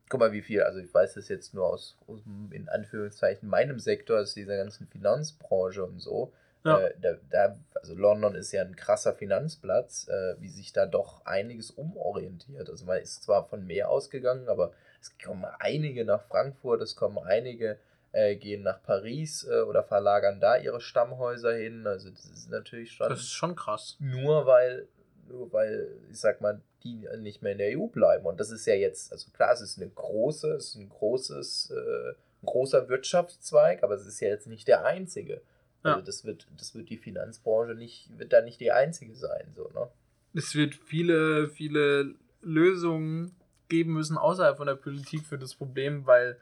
[0.10, 3.80] guck mal, wie viel, also ich weiß das jetzt nur aus, aus in Anführungszeichen meinem
[3.80, 6.34] Sektor, aus dieser ganzen Finanzbranche und so.
[6.66, 6.80] Ja.
[6.80, 11.26] Äh, da, da, also London ist ja ein krasser Finanzplatz, äh, wie sich da doch
[11.26, 12.70] einiges umorientiert.
[12.70, 17.20] Also man ist zwar von mehr ausgegangen, aber es kommen einige nach Frankfurt, es kommen
[17.20, 17.78] einige
[18.12, 21.86] äh, gehen nach Paris äh, oder verlagern da ihre Stammhäuser hin.
[21.86, 23.98] Also das ist natürlich schon Das ist schon krass.
[24.00, 24.88] nur weil,
[25.28, 28.26] nur weil, ich sag mal, die nicht mehr in der EU bleiben.
[28.26, 31.72] Und das ist ja jetzt, also klar, es ist eine große, es ist ein großes,
[31.72, 35.42] äh, ein großer Wirtschaftszweig, aber es ist ja jetzt nicht der einzige.
[35.86, 36.06] Also Ja.
[36.06, 39.88] das wird, das wird die Finanzbranche nicht, wird da nicht die einzige sein, so, ne?
[40.34, 43.36] Es wird viele, viele Lösungen
[43.70, 46.40] geben müssen außerhalb von der Politik für das Problem, weil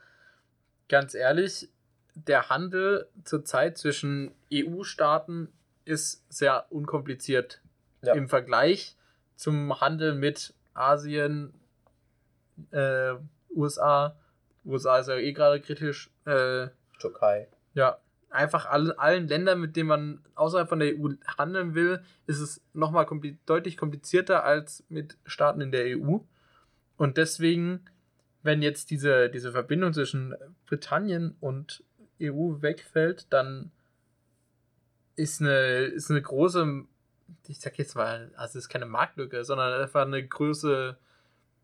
[0.90, 1.70] ganz ehrlich,
[2.16, 5.50] der Handel zurzeit zwischen EU-Staaten
[5.86, 7.62] ist sehr unkompliziert
[8.02, 8.14] Ja.
[8.14, 8.96] im Vergleich
[9.36, 11.54] zum Handel mit Asien,
[12.72, 13.14] äh,
[13.50, 14.16] USA.
[14.66, 16.10] USA ist ja eh gerade kritisch.
[16.26, 16.68] Äh,
[17.00, 17.48] Türkei.
[17.74, 17.98] ja,
[18.34, 22.62] einfach alle, allen Ländern, mit denen man außerhalb von der EU handeln will, ist es
[22.74, 26.20] nochmal kompli deutlich komplizierter als mit Staaten in der EU.
[26.98, 27.86] Und deswegen,
[28.42, 31.84] wenn jetzt diese, diese Verbindung zwischen Britannien und
[32.22, 33.72] EU wegfällt, dann
[35.16, 36.86] ist eine, ist eine große,
[37.48, 40.98] ich sag jetzt mal, also es ist keine Marktlücke, sondern einfach eine große,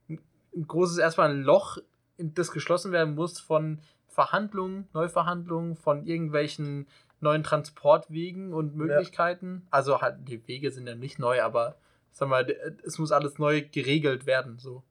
[0.07, 1.77] ein großes erstmal ein Loch,
[2.17, 3.79] das geschlossen werden muss von
[4.19, 6.87] Verhandlungen, Neuverhandlungen, von irgendwelchen
[7.21, 9.65] neuen Transportwegen und Möglichkeiten.
[9.71, 11.77] Also halt, die Wege sind ja nicht neu, aber
[12.11, 12.45] sag mal,
[12.85, 14.59] es muss alles neu geregelt werden.
[14.59, 14.83] So.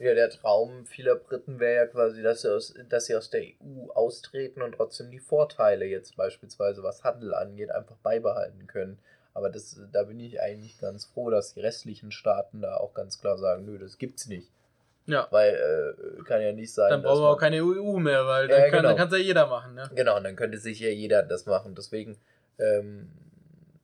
[0.00, 3.42] Ja, der Traum vieler Briten wäre ja quasi, dass sie, aus, dass sie aus der
[3.42, 8.98] EU austreten und trotzdem die Vorteile jetzt beispielsweise, was Handel angeht, einfach beibehalten können.
[9.34, 13.20] Aber das, da bin ich eigentlich ganz froh, dass die restlichen Staaten da auch ganz
[13.20, 14.50] klar sagen, nö, das gibt's nicht.
[15.06, 15.28] Ja.
[15.30, 18.56] Weil äh, kann ja nicht sein, Dann brauchen wir auch keine EU mehr, weil Ja,
[18.56, 19.04] dann kann genau.
[19.04, 19.74] es ja jeder machen.
[19.74, 19.90] Ne?
[19.94, 21.74] Genau, und dann könnte sich ja jeder das machen.
[21.74, 22.16] Deswegen
[22.58, 23.10] ähm,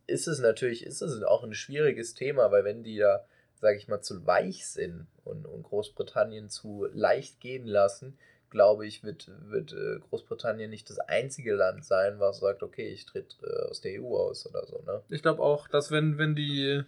[0.07, 3.25] ist es natürlich, ist es auch ein schwieriges Thema, weil wenn die da,
[3.61, 8.17] sage ich mal, zu weich sind und, und Großbritannien zu leicht gehen lassen,
[8.51, 13.07] glaube ich, wird, wird äh, Großbritannien nicht das einzige Land sein, was sagt, okay, ich
[13.07, 15.03] tritt äh, aus der EU aus oder so, ne?
[15.09, 16.83] Ich glaube auch, dass wenn, wenn die,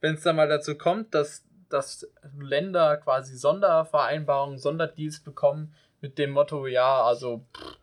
[0.00, 2.06] wenn es dann mal dazu kommt, dass, dass
[2.38, 7.76] Länder quasi Sondervereinbarungen, Sonderdeals bekommen mit dem Motto, ja, also pff,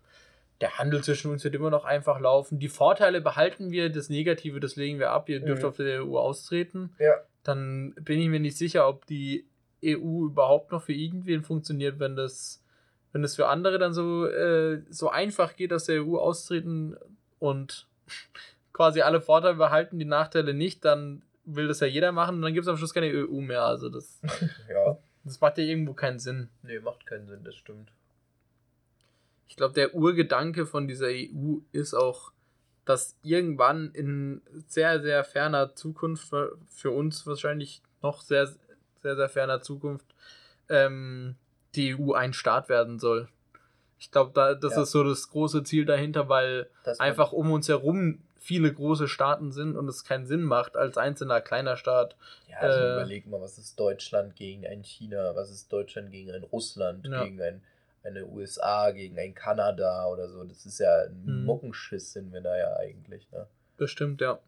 [0.62, 2.58] der Handel zwischen uns wird immer noch einfach laufen.
[2.60, 5.68] Die Vorteile behalten wir, das Negative, das legen wir ab, ihr dürft Mhm.
[5.70, 6.96] auf der EU austreten.
[7.00, 7.14] Ja.
[7.44, 9.46] Dann bin ich mir nicht sicher, ob die
[9.86, 12.64] EU überhaupt noch für irgendwen funktioniert, wenn das,
[13.14, 16.98] wenn das für andere dann so, äh, so einfach geht, aus der EU austreten
[17.38, 17.86] und
[18.74, 22.54] quasi alle Vorteile behalten, die Nachteile nicht, dann will das ja jeder machen und dann
[22.54, 23.64] gibt es am Schluss keine EU mehr.
[23.64, 24.20] Also das,
[24.70, 24.98] Ja.
[25.24, 26.50] das macht ja irgendwo keinen Sinn.
[26.64, 27.92] Nee, macht keinen Sinn, das stimmt.
[29.48, 32.32] Ich glaube, der Urgedanke von dieser EU ist auch,
[32.86, 36.28] dass irgendwann in sehr, sehr ferner Zukunft
[36.70, 38.48] für- uns wahrscheinlich noch sehr
[39.02, 40.06] sehr, sehr ferner Zukunft
[40.70, 41.36] ähm,
[41.76, 43.30] die EU ein Staat werden soll.
[44.00, 44.82] Ich glaube, da, das Ja.
[44.84, 49.52] ist so das große Ziel dahinter, weil man- einfach um uns herum viele große Staaten
[49.52, 52.16] sind und es keinen Sinn macht, als einzelner kleiner Staat.
[52.50, 56.32] Ja, also Äh, überleg mal, was ist Deutschland gegen ein China, was ist Deutschland gegen
[56.32, 57.24] ein Russland, Ja.
[57.26, 57.62] gegen ein,
[58.04, 60.46] eine USA, gegen ein Kanada oder so.
[60.46, 61.46] Das ist ja ein Mhm.
[61.46, 63.30] Muckenschiss sind wir da ja eigentlich.
[63.32, 63.48] Ne?
[63.76, 64.40] Bestimmt, ja.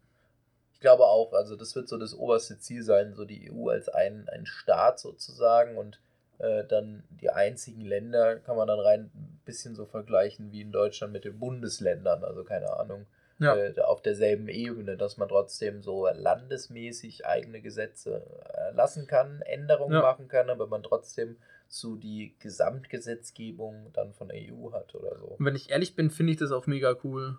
[0.72, 3.90] Ich glaube auch, also das wird so das oberste Ziel sein, so die EU als
[3.90, 6.00] ein, ein Staat sozusagen und
[6.38, 10.72] äh, dann die einzigen Länder kann man dann rein ein bisschen so vergleichen wie in
[10.72, 13.04] Deutschland mit den Bundesländern, also keine Ahnung,
[13.40, 13.56] Ja.
[13.56, 18.22] äh, auf derselben Ebene, dass man trotzdem so landesmäßig eigene Gesetze
[18.54, 20.02] erlassen kann, Änderungen Ja.
[20.02, 25.36] machen kann, aber man trotzdem so die Gesamtgesetzgebung dann von der EU hat oder so.
[25.38, 27.38] Und wenn ich ehrlich bin, finde ich das auch mega cool.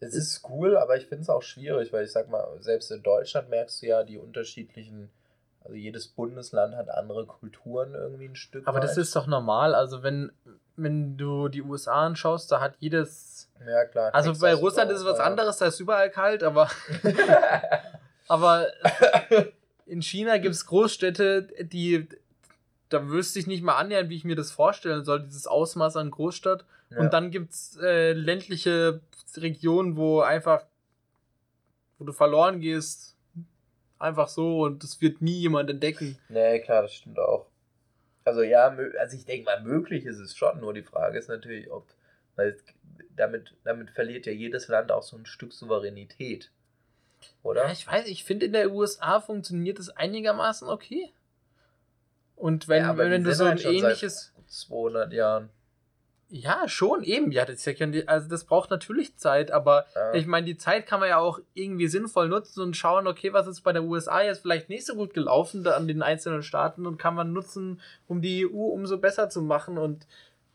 [0.00, 3.02] Es ist cool, aber ich finde es auch schwierig, weil ich sag mal, selbst in
[3.02, 5.10] Deutschland merkst du ja die unterschiedlichen,
[5.66, 8.98] also jedes Bundesland hat andere Kulturen irgendwie ein Stück Aber das weit.
[8.98, 9.74] ist doch normal.
[9.74, 10.30] Also wenn,
[10.76, 13.50] wenn du die USA anschaust, da hat jedes.
[13.66, 14.14] ja klar.
[14.14, 16.70] Also Texas bei Russland ist es was anderes, da ist überall kalt, aber,
[18.28, 18.68] aber
[19.86, 22.08] in China gibt es Großstädte, die.
[22.88, 26.12] Da wüsste ich nicht mal annähernd, wie ich mir das vorstellen soll, dieses Ausmaß an
[26.12, 26.64] Großstadt.
[26.90, 26.98] Ja.
[26.98, 29.00] Und dann gibt es äh, ländliche
[29.36, 30.62] Regionen, wo einfach,
[31.98, 33.15] wo du verloren gehst,
[33.98, 36.18] einfach so und das wird nie jemand entdecken.
[36.28, 37.46] Nee, klar, das stimmt auch.
[38.24, 41.70] Also ja, also ich denke mal, möglich ist es schon, nur die Frage ist natürlich,
[41.70, 41.86] ob,
[42.34, 42.56] weil
[43.14, 46.50] damit, damit verliert ja jedes Land auch so ein Stück Souveränität.
[47.42, 47.66] Oder?
[47.66, 51.12] Ja, ich weiß, ich finde in der USA funktioniert es einigermaßen okay.
[52.34, 54.32] Und wenn, Ja, wenn die du so ein halt ähnliches.
[54.48, 55.50] 200 Jahren.
[56.28, 57.30] Ja, schon, eben.
[57.30, 57.66] Ja, das,
[58.06, 60.14] also das braucht natürlich Zeit, aber Ja.
[60.14, 63.46] ich meine, die Zeit kann man ja auch irgendwie sinnvoll nutzen und schauen, okay, was
[63.46, 66.98] ist bei der USA jetzt vielleicht nicht so gut gelaufen an den einzelnen Staaten und
[66.98, 70.06] kann man nutzen, um die EU umso besser zu machen und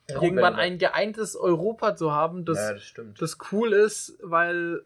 [0.09, 4.83] Ja, irgendwann ein geeintes Europa zu haben, das, ja, das das cool ist, weil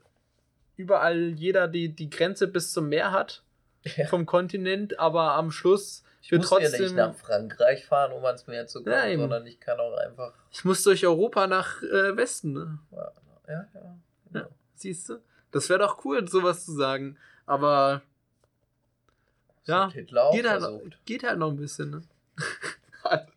[0.77, 3.41] überall jeder die, die Grenze bis zum Meer hat
[3.97, 4.05] Ja.
[4.05, 6.95] vom Kontinent, aber am Schluss Ich wird muss ja nicht trotzdem.
[6.95, 9.21] nach Frankreich fahren, um ans Meer zu kommen, Ja, eben.
[9.21, 10.33] sondern ich kann auch einfach.
[10.51, 12.79] ich muss durch Europa nach äh, Westen, ne?
[12.91, 13.11] Ja,
[13.47, 13.95] ja, ja.
[14.31, 14.47] genau.
[14.73, 15.19] Siehst du?
[15.51, 17.15] Das wäre doch cool, sowas zu sagen.
[17.45, 18.01] Aber
[19.65, 20.11] Das Ja, geht
[20.49, 21.05] halt, versucht.
[21.05, 22.01] geht halt noch ein bisschen, ne?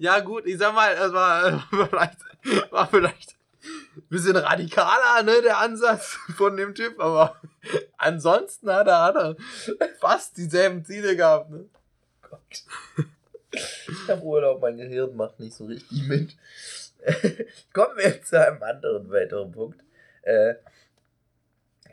[0.00, 2.18] ja, gut, ich sag mal, es war vielleicht,
[2.72, 3.36] war vielleicht
[3.96, 7.36] ein bisschen radikaler, ne, der Ansatz von dem Typ, aber
[7.96, 9.36] ansonsten hat er, hat er
[10.00, 11.64] fast dieselben Ziele gehabt, ne?
[13.52, 16.36] Ich habe Urlaub, mein Gehirn macht nicht so richtig mit.
[17.72, 19.80] Kommen wir jetzt zu einem anderen weiteren Punkt.
[20.22, 20.54] Äh,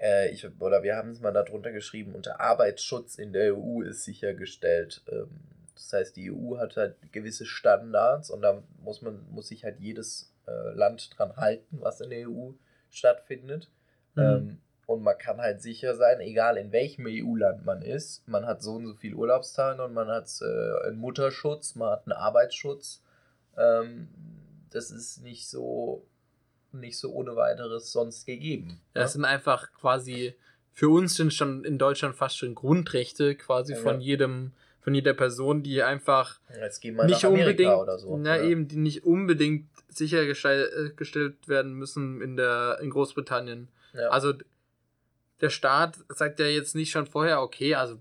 [0.01, 4.03] äh, ich, oder wir haben es mal darunter geschrieben, unter Arbeitsschutz in der EU ist
[4.03, 5.03] sichergestellt.
[5.07, 5.29] Ähm,
[5.75, 9.79] das heißt, die EU hat halt gewisse Standards und da muss man, muss sich halt
[9.79, 12.51] jedes äh, Land dran halten, was in der EU
[12.89, 13.69] stattfindet.
[14.15, 14.21] Mhm.
[14.23, 14.57] Ähm,
[14.91, 18.73] und man kann halt sicher sein, egal in welchem EU-Land man ist, man hat so
[18.75, 23.01] und so viele Urlaubstage und man hat äh, einen Mutterschutz, man hat einen Arbeitsschutz.
[23.57, 24.07] Ähm,
[24.69, 26.05] das ist nicht so,
[26.71, 28.79] nicht so ohne weiteres sonst gegeben.
[28.95, 30.35] Ja, das sind einfach quasi
[30.73, 33.79] für uns sind schon in Deutschland fast schon Grundrechte quasi Ja.
[33.79, 36.39] von jedem, von jeder Person, die einfach
[37.05, 38.17] nicht unbedingt, oder so.
[38.17, 38.43] na oder?
[38.43, 43.67] eben, die nicht unbedingt sichergestellt gestellt werden müssen in der in Großbritannien.
[43.93, 44.09] Ja.
[44.09, 44.33] Also
[45.41, 47.97] der Staat sagt ja jetzt nicht schon vorher, okay, also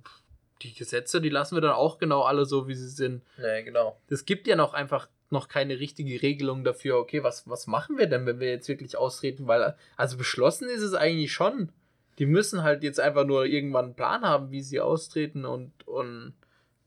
[0.62, 3.22] die Gesetze, die lassen wir dann auch genau alle so, wie sie sind.
[3.38, 3.98] nee, genau.
[4.08, 8.06] Es gibt ja noch einfach noch keine richtige Regelung dafür, okay, was, was machen wir
[8.06, 9.46] denn, wenn wir jetzt wirklich austreten?
[9.46, 11.70] Weil, also beschlossen ist es eigentlich schon.
[12.18, 16.34] Die müssen halt jetzt einfach nur irgendwann einen Plan haben, wie sie austreten und, und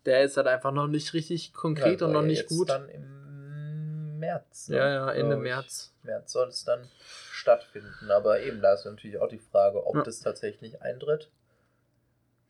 [0.06, 2.70] der ist halt einfach noch nicht richtig konkret Ja, und noch nicht gut.
[2.70, 3.23] dann im
[4.24, 4.70] März.
[4.70, 5.38] ne, Ja, ja, Ende.
[5.38, 5.94] März.
[6.04, 6.88] März soll es dann
[7.32, 8.10] stattfinden.
[8.12, 10.04] Aber eben, da ist natürlich auch die Frage, ob Ja.
[10.04, 11.30] das tatsächlich eintritt.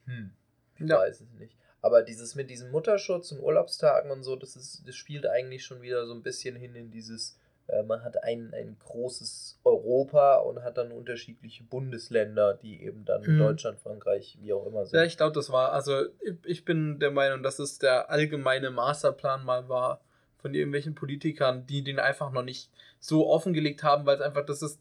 [0.05, 0.31] Hm,
[0.79, 0.97] ich Ja.
[0.99, 1.55] weiß es nicht.
[1.81, 5.81] Aber dieses mit diesem Mutterschutz und Urlaubstagen und so, das, ist, das spielt eigentlich schon
[5.81, 10.63] wieder so ein bisschen hin in dieses, äh, man hat ein, ein großes Europa und
[10.63, 13.37] hat dann unterschiedliche Bundesländer, die eben dann Mhm.
[13.37, 14.97] Deutschland, Frankreich, wie auch immer sind.
[14.97, 18.69] Ja, ich glaube, das war, also ich, ich bin der Meinung, dass es der allgemeine
[18.71, 19.99] Masterplan mal war
[20.43, 24.61] von irgendwelchen Politikern, die den einfach noch nicht so offengelegt haben, weil es einfach, das
[24.61, 24.79] ist,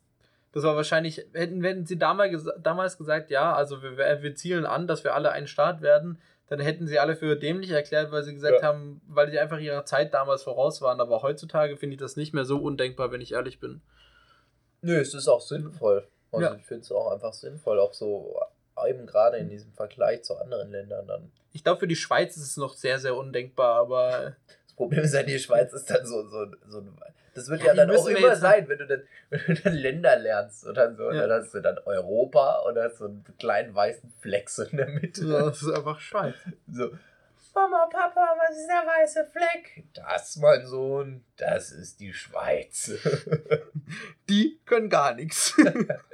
[0.52, 4.88] das war wahrscheinlich, hätten, hätten sie damals, damals gesagt, ja, also wir, wir zielen an,
[4.88, 8.34] dass wir alle ein Staat werden, dann hätten sie alle für dämlich erklärt, weil sie
[8.34, 8.66] gesagt Ja.
[8.68, 11.00] haben, weil die einfach ihrer Zeit damals voraus waren.
[11.00, 13.80] Aber heutzutage finde ich das nicht mehr so undenkbar, wenn ich ehrlich bin.
[14.82, 16.06] Nö, es ist auch sinnvoll.
[16.32, 16.54] Also Ja.
[16.56, 18.36] ich finde es auch einfach sinnvoll, auch so
[18.88, 21.30] eben gerade in diesem Vergleich zu anderen Ländern dann.
[21.52, 24.34] Ich glaube, für die Schweiz ist es noch sehr, sehr undenkbar, aber.
[24.82, 26.84] Das Problem ist ja, die Schweiz ist dann so, so, so.
[27.34, 30.16] Das wird Ja, ja, dann auch immer sein, wenn du, dann, wenn du dann Länder
[30.16, 31.10] lernst oder so.
[31.10, 31.26] Ja.
[31.26, 34.88] Dann hast du dann Europa und hast so einen kleinen weißen Fleck so in der
[34.88, 35.26] Mitte.
[35.26, 36.34] das ist einfach Schweiz.
[36.70, 36.90] So,
[37.54, 39.84] Mama, Papa, was ist der weiße Fleck?
[39.92, 42.92] Das, mein Sohn, das ist die Schweiz.
[44.28, 45.54] Die können gar nichts.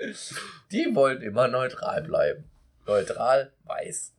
[0.72, 2.50] Die wollen immer neutral bleiben.
[2.86, 4.14] Neutral, weiß.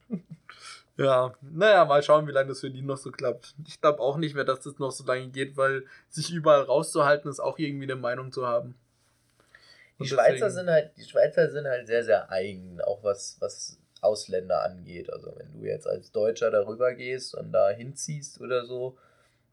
[1.00, 3.56] Ja, naja, mal schauen, wie lange das für die noch so klappt.
[3.66, 7.30] Ich glaube auch nicht mehr, dass das noch so lange geht, weil sich überall rauszuhalten
[7.30, 8.76] ist auch irgendwie eine Meinung zu haben.
[10.00, 13.78] Die Schweizer deswegen- sind halt, die Schweizer sind halt sehr, sehr eigen, auch was, was
[14.02, 15.12] Ausländer angeht.
[15.12, 18.98] Also wenn du jetzt als Deutscher darüber gehst und da hinziehst oder so,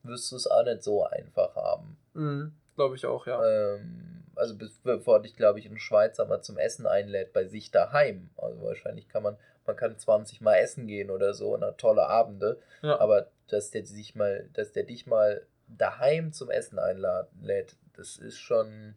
[0.02, 1.96] wirst du es auch nicht so einfach haben.
[2.14, 3.44] Mhm, glaube ich auch, ja.
[3.44, 4.54] Ähm, also
[4.84, 8.30] bevor dich, glaube ich, ein Schweizer mal zum Essen einlädt bei sich daheim.
[8.36, 12.06] Also wahrscheinlich kann man, man kann 20 Mal essen gehen oder so, und hat tolle
[12.06, 12.60] Abende.
[12.82, 12.98] ja.
[12.98, 18.38] Aber dass der sich mal, dass der dich mal daheim zum Essen einlädt, das ist
[18.38, 18.94] schon.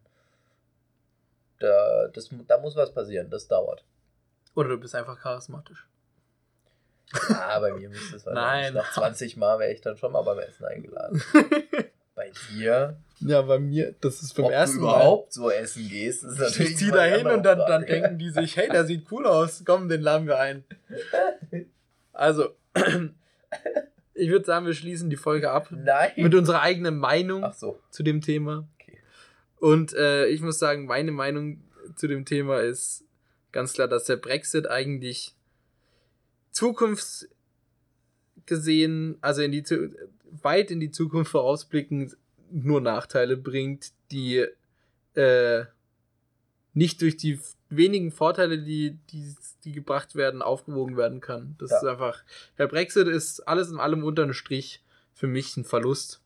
[1.60, 3.84] Da, das, da muss was passieren, das dauert.
[4.56, 5.86] Oder du bist einfach charismatisch.
[7.30, 8.74] Ja, bei mir müsste es wahrscheinlich Nein.
[8.76, 11.22] Nach 20 Mal wäre ich dann schon mal beim Essen eingeladen.
[12.34, 16.24] Bei dir, ja, bei mir, das ist beim ob ersten du überhaupt so essen gehst,
[16.24, 16.46] ist Mal.
[16.46, 16.72] natürlich.
[16.72, 19.26] Ich zieh mal da hin und dann, dann denken die sich, hey, der sieht cool
[19.26, 20.64] aus, komm, den laden wir ein.
[22.12, 22.50] Also,
[24.14, 26.12] ich würde sagen, wir schließen die Folge ab Nein.
[26.18, 27.80] mit unserer eigenen Meinung so.
[27.92, 28.68] zu dem Thema.
[28.76, 28.98] Okay.
[29.58, 31.64] Und äh, ich muss sagen, meine Meinung
[31.96, 33.06] zu dem Thema ist
[33.54, 35.34] ganz klar, dass der Brexit eigentlich
[36.52, 39.64] zukunftsgesehen, also in die
[40.42, 42.18] weit in die Zukunft vorausblickend
[42.52, 44.46] nur Nachteile bringt, die
[45.16, 45.66] äh,
[46.74, 47.40] nicht durch die
[47.70, 51.56] wenigen Vorteile, die, die, die gebracht werden, aufgewogen werden kann.
[51.60, 51.78] Das Ja.
[51.78, 52.24] ist einfach,
[52.58, 56.22] der Brexit ist alles in allem unter einem Strich für mich ein Verlust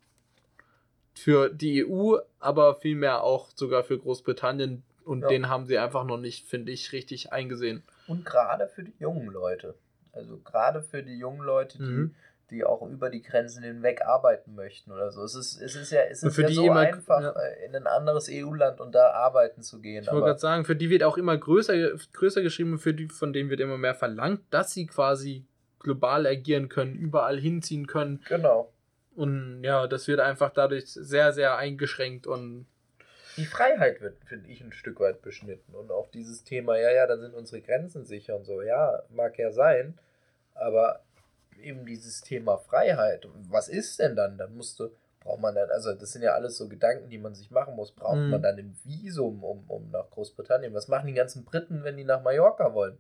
[1.14, 4.84] für die EU, aber vielmehr auch sogar für Großbritannien.
[5.06, 5.28] Und Ja.
[5.28, 7.84] den haben sie einfach noch nicht, finde ich, richtig eingesehen.
[8.08, 9.76] Und gerade für die jungen Leute.
[10.14, 12.16] Also gerade für die jungen Leute, die, Mhm.
[12.54, 15.24] Die auch über die Grenzen hinweg arbeiten möchten oder so.
[15.24, 17.32] Es ist, es ist ja, es Und ist für ja die so immer- einfach, ja.
[17.32, 20.04] äh, in ein anderes EU-Land und da arbeiten zu gehen.
[20.04, 21.74] Ich wollte gerade sagen, für die wird auch immer größer,
[22.14, 25.46] größer geschrieben, für die, von denen wird immer mehr verlangt, dass sie quasi
[25.80, 28.22] global agieren können, überall hinziehen können.
[28.30, 28.70] genau.
[29.16, 32.66] Und ja, das wird einfach dadurch sehr, sehr eingeschränkt und
[33.38, 35.76] Die Freiheit wird, finde ich, ein Stück weit beschnitten.
[35.76, 38.62] Und auch dieses Thema, ja, ja, dann sind unsere Grenzen sicher und so.
[38.64, 40.00] Ja, mag ja sein.
[40.56, 41.02] Aber
[41.60, 44.38] eben dieses Thema Freiheit, was ist denn dann?
[44.38, 44.90] Dann musst du,
[45.20, 47.92] braucht man dann, also das sind ja alles so Gedanken, die man sich machen muss.
[47.92, 48.30] Braucht Mhm.
[48.30, 50.74] man dann ein Visum, um, um nach Großbritannien?
[50.74, 52.98] Was machen die ganzen Briten, wenn die nach Mallorca wollen?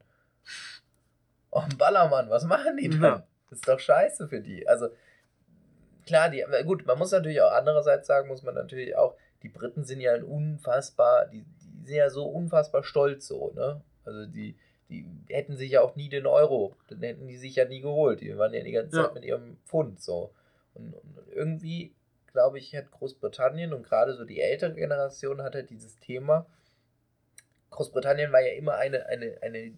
[1.51, 3.01] Oh, Ballermann, was machen die dann?
[3.01, 3.27] Ja.
[3.49, 4.67] Das ist doch scheiße für die.
[4.67, 4.89] Also,
[6.05, 9.83] klar, die, gut, man muss natürlich auch andererseits sagen, muss man natürlich auch, die Briten
[9.85, 13.81] sind ja ein unfassbar, die, die sind ja so unfassbar stolz so, ne?
[14.05, 14.57] Also die,
[14.89, 18.21] die hätten sich ja auch nie den Euro, den hätten die sich ja nie geholt.
[18.21, 19.03] Die waren ja die ganze Ja.
[19.05, 20.31] Zeit mit ihrem Pfund so.
[20.73, 21.93] Und, und irgendwie,
[22.31, 26.45] glaube ich, hat Großbritannien und gerade so die ältere Generation hat halt dieses Thema.
[27.71, 29.73] Großbritannien war ja immer eine, eine, eine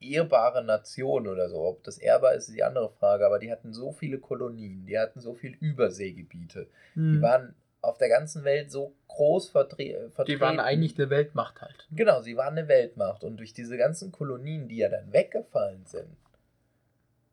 [0.00, 1.62] ehrbare Nation oder so.
[1.64, 3.26] Ob das ehrbar ist, ist die andere Frage.
[3.26, 6.68] Aber die hatten so viele Kolonien, die hatten so viele Überseegebiete.
[6.94, 7.22] Die Mhm.
[7.22, 10.38] waren auf der ganzen Welt so groß vertre vertreten.
[10.38, 11.86] die waren eigentlich eine Weltmacht halt.
[11.92, 13.24] Genau, sie waren eine Weltmacht.
[13.24, 16.16] Und durch diese ganzen Kolonien, die ja dann weggefallen sind,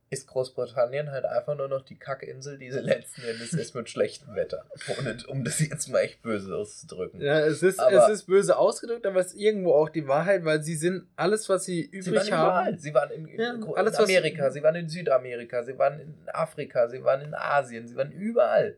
[0.10, 4.36] ist Großbritannien halt einfach nur noch die Kackinsel, die sie letzten Endes ist mit schlechtem
[4.36, 4.66] Wetter.
[4.98, 7.20] Ohne, um das jetzt mal echt böse auszudrücken.
[7.22, 10.46] Ja, es ist, Aber- es ist böse ausgedrückt, aber es ist irgendwo auch die Wahrheit,
[10.46, 12.48] weil sie sind alles, was sie übrig Sie waren haben.
[12.68, 12.80] überall.
[12.80, 16.14] Sie waren in, Ja, in alles, was- Amerika, sie waren in Südamerika, sie waren in
[16.32, 18.78] Afrika, sie waren in Asien, sie waren überall.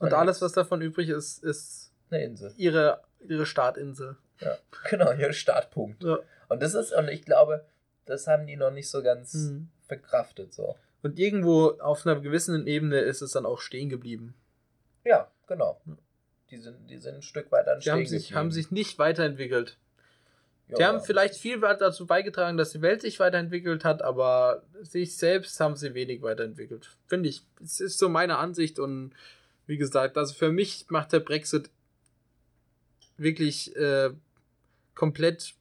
[0.00, 2.52] Und alles, was davon übrig ist, ist Eine Insel.
[2.56, 4.16] ihre, ihre Startinsel.
[4.40, 4.56] Ja,
[4.90, 6.02] genau, ihr Startpunkt.
[6.04, 6.18] Ja.
[6.48, 7.64] Und das ist, und ich glaube,
[8.04, 9.68] das haben die noch nicht so ganz Mhm.
[9.86, 10.52] verkraftet.
[10.52, 10.76] So.
[11.02, 14.34] Und irgendwo auf einer gewissen Ebene ist es dann auch stehen geblieben.
[15.04, 15.80] Ja, genau.
[15.86, 15.96] Ja.
[16.50, 19.78] Die sind, die sind ein Stück weit an Die haben sich, haben sich nicht weiterentwickelt.
[20.68, 25.16] ja, Die haben vielleicht viel dazu beigetragen, dass die Welt sich weiterentwickelt hat, aber sich
[25.16, 26.90] selbst haben sie wenig weiterentwickelt.
[27.06, 27.46] Finde ich.
[27.62, 29.14] Es ist so meine Ansicht und
[29.66, 31.70] wie gesagt, also für mich macht der Brexit
[33.16, 34.10] wirklich äh,
[34.94, 35.54] komplett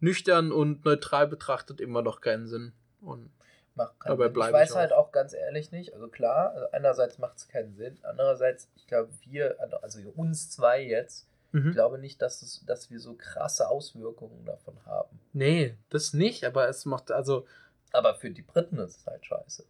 [0.00, 2.72] nüchtern und neutral betrachtet immer noch keinen Sinn.
[3.00, 3.30] Und
[3.74, 4.42] macht keinen dabei Sinn.
[4.48, 7.74] Ich weiß ich halt auch ganz ehrlich nicht, also klar, also einerseits macht es keinen
[7.74, 12.90] Sinn, andererseits, ich glaube, wir, also uns zwei jetzt, Ich glaube nicht, dass, es, dass
[12.90, 15.18] wir so krasse Auswirkungen davon haben.
[15.32, 17.46] Nee, das nicht, aber es macht, also,
[17.92, 19.64] Aber für die Briten ist es halt scheiße.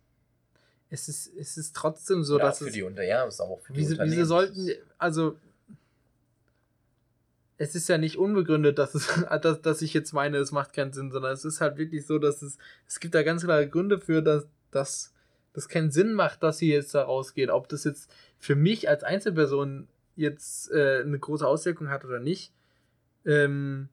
[0.91, 2.73] es ist, es ist trotzdem so, ja, dass für es.
[2.73, 5.37] die Unter ja, ist auch für die Wieso, wieso sollten, also,
[7.59, 9.09] es ist ja nicht unbegründet, dass, es,
[9.43, 12.19] dass, dass ich jetzt meine, es macht keinen Sinn, sondern es ist halt wirklich so,
[12.19, 12.57] dass es,
[12.87, 15.13] es gibt da ganz klare Gründe für, dass, dass
[15.53, 17.51] das keinen Sinn macht, dass sie jetzt da rausgehen.
[17.51, 22.53] Ob das jetzt für mich als Einzelperson jetzt äh, eine große Auswirkung hat oder nicht,
[23.25, 23.89] ähm,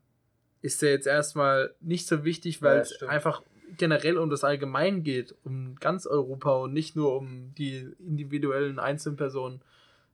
[0.62, 3.42] ist ja jetzt erstmal nicht so wichtig, weil Ja, es einfach
[3.78, 9.62] generell um das Allgemein geht, um ganz Europa und nicht nur um die individuellen Einzelpersonen.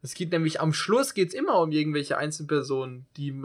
[0.01, 3.41] Es geht nämlich am Schluss geht es immer um irgendwelche Einzelpersonen, die,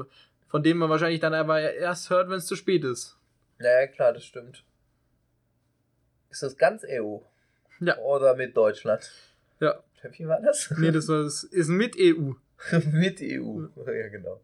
[0.48, 3.16] von denen man wahrscheinlich dann aber erst hört, wenn es zu spät ist.
[3.58, 4.64] Ja, ja, klar, das stimmt.
[6.30, 7.18] Ist das ganz EU?
[7.80, 7.98] Ja.
[7.98, 9.10] Oder mit Deutschland?
[9.60, 9.82] Ja.
[10.12, 10.70] Wie war das?
[10.76, 12.32] Nee, das, war, das ist mit EU.
[12.92, 13.66] mit EU.
[13.86, 14.40] Ja, genau.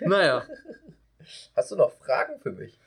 [0.00, 0.46] Naja.
[1.54, 2.78] Hast du noch Fragen für mich?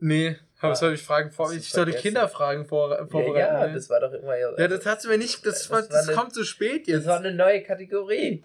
[0.00, 2.02] Nee, aber soll ich Fragen vor, ich sollte vergessen.
[2.14, 3.38] Kinderfragen vor, Ja, vorbereiten.
[3.54, 3.74] ja, ne?
[3.74, 4.36] das war doch immer.
[4.36, 6.94] ja, das hast du mir nicht, das, Das war, das eine- kommt zu spät Das
[6.94, 7.06] jetzt.
[7.06, 8.44] war eine neue Kategorie.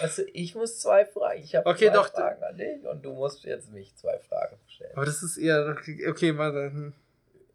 [0.00, 1.42] Also ich muss zwei Fragen.
[1.42, 2.08] Ich habe Okay, zwei doch.
[2.10, 4.92] Fragen an dich und du musst jetzt mich zwei Fragen stellen.
[4.96, 5.76] Aber das ist eher,
[6.08, 6.70] okay, warte.
[6.70, 6.92] hm.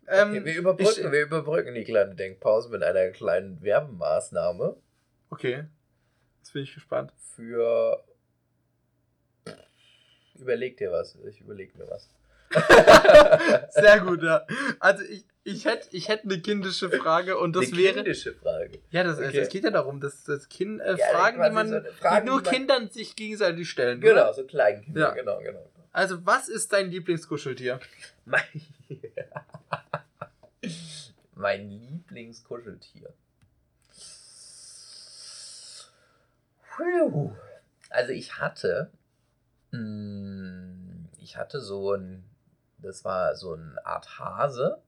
[0.08, 4.76] Ähm, okay, wir überbrücken, ich- wir überbrücken die kleine Denkpause mit einer kleinen Werbemaßnahme
[5.30, 5.64] Okay,
[6.40, 7.12] jetzt bin ich gespannt.
[7.36, 8.04] für.
[10.36, 11.16] Überleg dir was.
[11.28, 12.10] Ich überleg mir was.
[13.72, 14.46] Sehr gut, ja.
[14.80, 17.94] Also ich, ich hätte ich hätt eine kindische Frage und das Eine wäre.
[17.96, 18.80] kindische Frage.
[18.92, 19.40] Ja, das, Okay.
[19.40, 22.22] es geht ja darum, dass das Kind äh, Ja, Fragen, die man so eine Frage,
[22.26, 24.02] die nur die man- Kindern sich gegenseitig stellen.
[24.02, 24.34] Genau, Oder?
[24.34, 25.02] so Kleinkinder.
[25.02, 25.10] Ja.
[25.14, 25.68] Genau, genau.
[25.94, 27.80] Also, was ist dein Lieblingskuscheltier?
[28.26, 28.44] Mein,
[31.36, 33.14] mein Lieblingskuscheltier.
[37.90, 38.90] Also ich hatte,
[39.72, 42.24] mh, ich hatte so ein,
[42.82, 44.82] das war so eine Art Hase,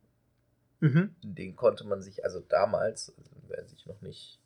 [0.79, 1.15] Mhm.
[1.23, 4.39] den konnte man sich, also damals, also wer sich noch nicht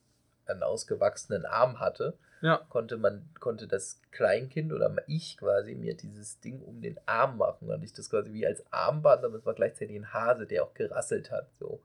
[0.45, 2.58] einen ausgewachsenen Arm hatte, Ja.
[2.70, 7.70] konnte man, konnte das Kleinkind oder ich quasi mir dieses Ding um den Arm machen.
[7.72, 10.74] Und ich das quasi wie als Armband, aber es war gleichzeitig ein Hase, der auch
[10.76, 11.52] gerasselt hat.
[11.56, 11.82] So.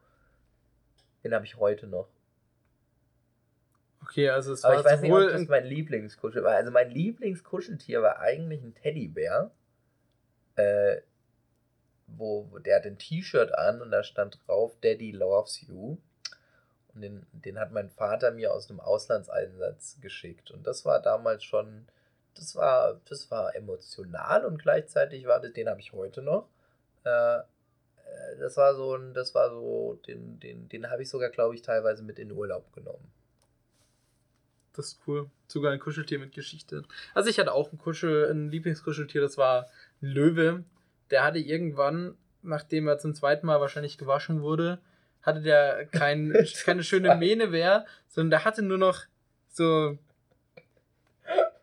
[1.25, 2.09] Den habe ich heute noch.
[4.03, 6.57] Okay, also es Aber war ich weiß nicht, ob das ein- mein Lieblingskuschel war.
[6.57, 9.51] Also mein Lieblingskuscheltier war eigentlich ein Teddybär.
[10.57, 11.01] Äh,
[12.17, 15.97] wo, der hat ein T-Shirt an und da stand drauf Daddy loves you.
[16.95, 20.51] Und den, den hat mein Vater mir aus einem Auslandseinsatz geschickt.
[20.51, 21.87] Und das war damals schon,
[22.35, 26.49] das war, das war emotional und gleichzeitig war das, den habe ich heute noch.
[27.05, 31.31] Äh, äh, das war so ein, das war so, den, den, den habe ich sogar,
[31.31, 33.11] glaube ich, teilweise mit in Urlaub genommen.
[34.75, 35.31] Das ist cool.
[35.49, 36.83] Sogar ein Kuscheltier mit Geschichte.
[37.15, 39.69] Also ich hatte auch ein Kuschel, ein Lieblingskuscheltier, das war
[40.01, 40.65] ein Löwe.
[41.13, 44.81] Der hatte irgendwann, nachdem er zum zweiten Mal wahrscheinlich gewaschen wurde,
[45.23, 46.35] hatte der kein,
[46.65, 49.03] keine schöne Mähne mehr, sondern der hatte nur noch
[49.49, 49.97] so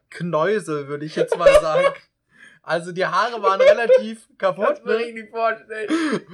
[0.10, 1.94] Knäusel, würde ich jetzt mal sagen.
[2.62, 4.86] Also die Haare waren relativ kaputt.
[4.86, 5.28] Ne?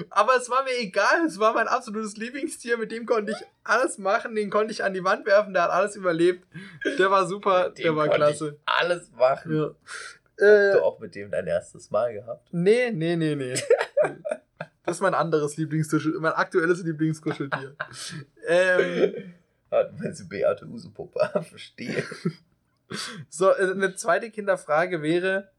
[0.10, 3.98] Aber es war mir egal, es war mein absolutes Lieblingstier, mit dem konnte ich alles
[3.98, 6.46] machen, den konnte ich an die Wand werfen, der hat alles überlebt.
[6.98, 8.60] Der war super, der war klasse.
[8.66, 9.56] Alles machen.
[9.56, 9.72] Ja.
[10.38, 12.50] Hast Äh, du auch mit dem dein erstes Mal gehabt?
[12.52, 13.54] nee, nee, nee, nee.
[14.84, 17.76] Das ist mein anderes Lieblingskuschel, mein aktuelles Lieblingskuscheltier.
[18.48, 19.34] ähm,
[19.98, 21.20] Meinst du Beate Usepuppe?
[21.50, 22.04] Verstehe.
[23.28, 25.50] so, äh, eine zweite Kinderfrage wäre,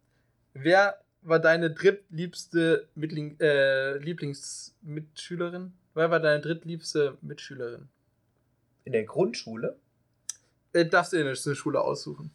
[0.54, 5.72] wer war deine drittliebste Mitling äh, Lieblingsmitschülerin?
[5.94, 7.88] Wer war deine drittliebste Mitschülerin?
[8.84, 9.76] In der Grundschule?
[10.72, 12.30] Äh, darfst du dir eine Schule aussuchen?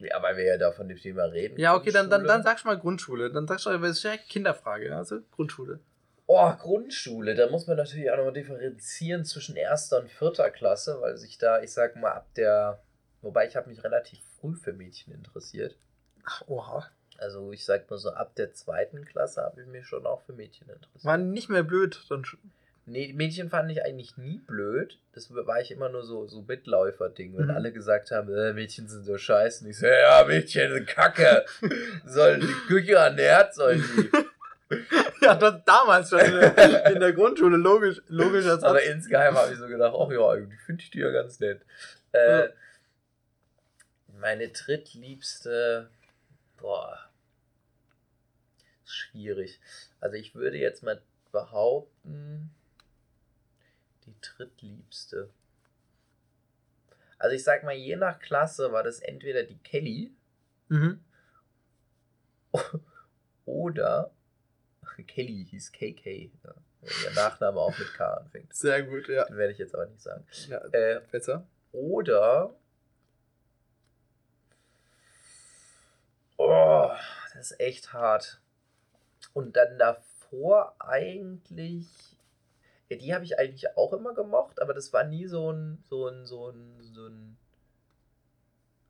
[0.00, 1.58] Ja, weil wir ja da von dem Thema reden.
[1.58, 3.30] Ja, okay, dann, dann, dann sagst du mal Grundschule.
[3.30, 5.78] Dann sagst du, das ist ja eine Kinderfrage, also Grundschule.
[6.26, 7.34] Oh, Grundschule.
[7.34, 11.60] Da muss man natürlich auch nochmal differenzieren zwischen erster und vierter Klasse, weil sich da,
[11.62, 12.82] ich sag mal, ab der.
[13.22, 15.76] Wobei ich habe mich relativ früh für Mädchen interessiert.
[16.24, 16.86] Ach, oha.
[17.18, 20.32] Also ich sag mal so, ab der zweiten Klasse habe ich mich schon auch für
[20.32, 21.04] Mädchen interessiert.
[21.04, 22.00] War nicht mehr blöd.
[22.08, 22.38] Dann sch-
[22.86, 24.98] Nee, Mädchen fand ich eigentlich nie blöd.
[25.12, 27.50] Das war ich immer nur so, so Mitläufer-Ding, wenn Mhm.
[27.50, 29.64] alle gesagt haben, äh, Mädchen sind so scheiße.
[29.64, 31.44] Und ich so, ja, Mädchen sind kacke.
[32.04, 34.10] sollen die Küche ernährt, sollen die.
[35.24, 38.62] ja, das damals schon in der, Grundschule, logisch, logischer Satz.
[38.64, 41.60] Aber insgeheim habe ich so gedacht, ach ja, die finde ich die ja ganz nett.
[42.12, 42.48] Äh, Ja.
[44.20, 45.88] Meine drittliebste,
[46.60, 46.98] boah,
[48.84, 49.60] schwierig.
[50.00, 51.00] Also ich würde jetzt mal
[51.32, 52.50] behaupten,
[54.22, 55.30] drittliebste.
[57.18, 60.12] Also ich sag mal, je nach Klasse war das entweder die Kelly
[60.68, 61.02] Mhm.
[63.44, 64.10] oder
[65.06, 66.30] Kelly hieß KK.
[66.44, 66.54] Ja.
[67.04, 68.54] Ihr Nachname auch mit K anfängt.
[68.54, 69.24] Sehr gut, ja.
[69.26, 70.24] Den werde ich jetzt aber nicht sagen.
[70.48, 71.46] ja Äh, besser.
[71.72, 72.54] oder.
[76.38, 76.90] Oh,
[77.34, 78.40] das ist echt hart.
[79.34, 81.86] Und dann davor eigentlich.
[82.90, 86.08] Ja, die habe ich eigentlich auch immer gemocht, aber das war nie so ein, so
[86.08, 87.36] ein, so ein, so ein.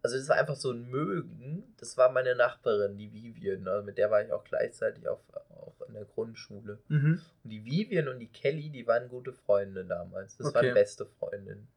[0.03, 1.74] Also das war einfach so ein Mögen.
[1.78, 3.68] Das war meine Nachbarin, die Vivian.
[3.68, 5.20] Also mit der war ich auch gleichzeitig auf,
[5.51, 6.78] auch in der Grundschule.
[6.88, 7.20] Mhm.
[7.44, 10.38] Und die Vivian und die Kelly, die waren gute Freunde damals.
[10.38, 10.66] Das Okay.
[10.68, 11.68] waren beste Freundinnen.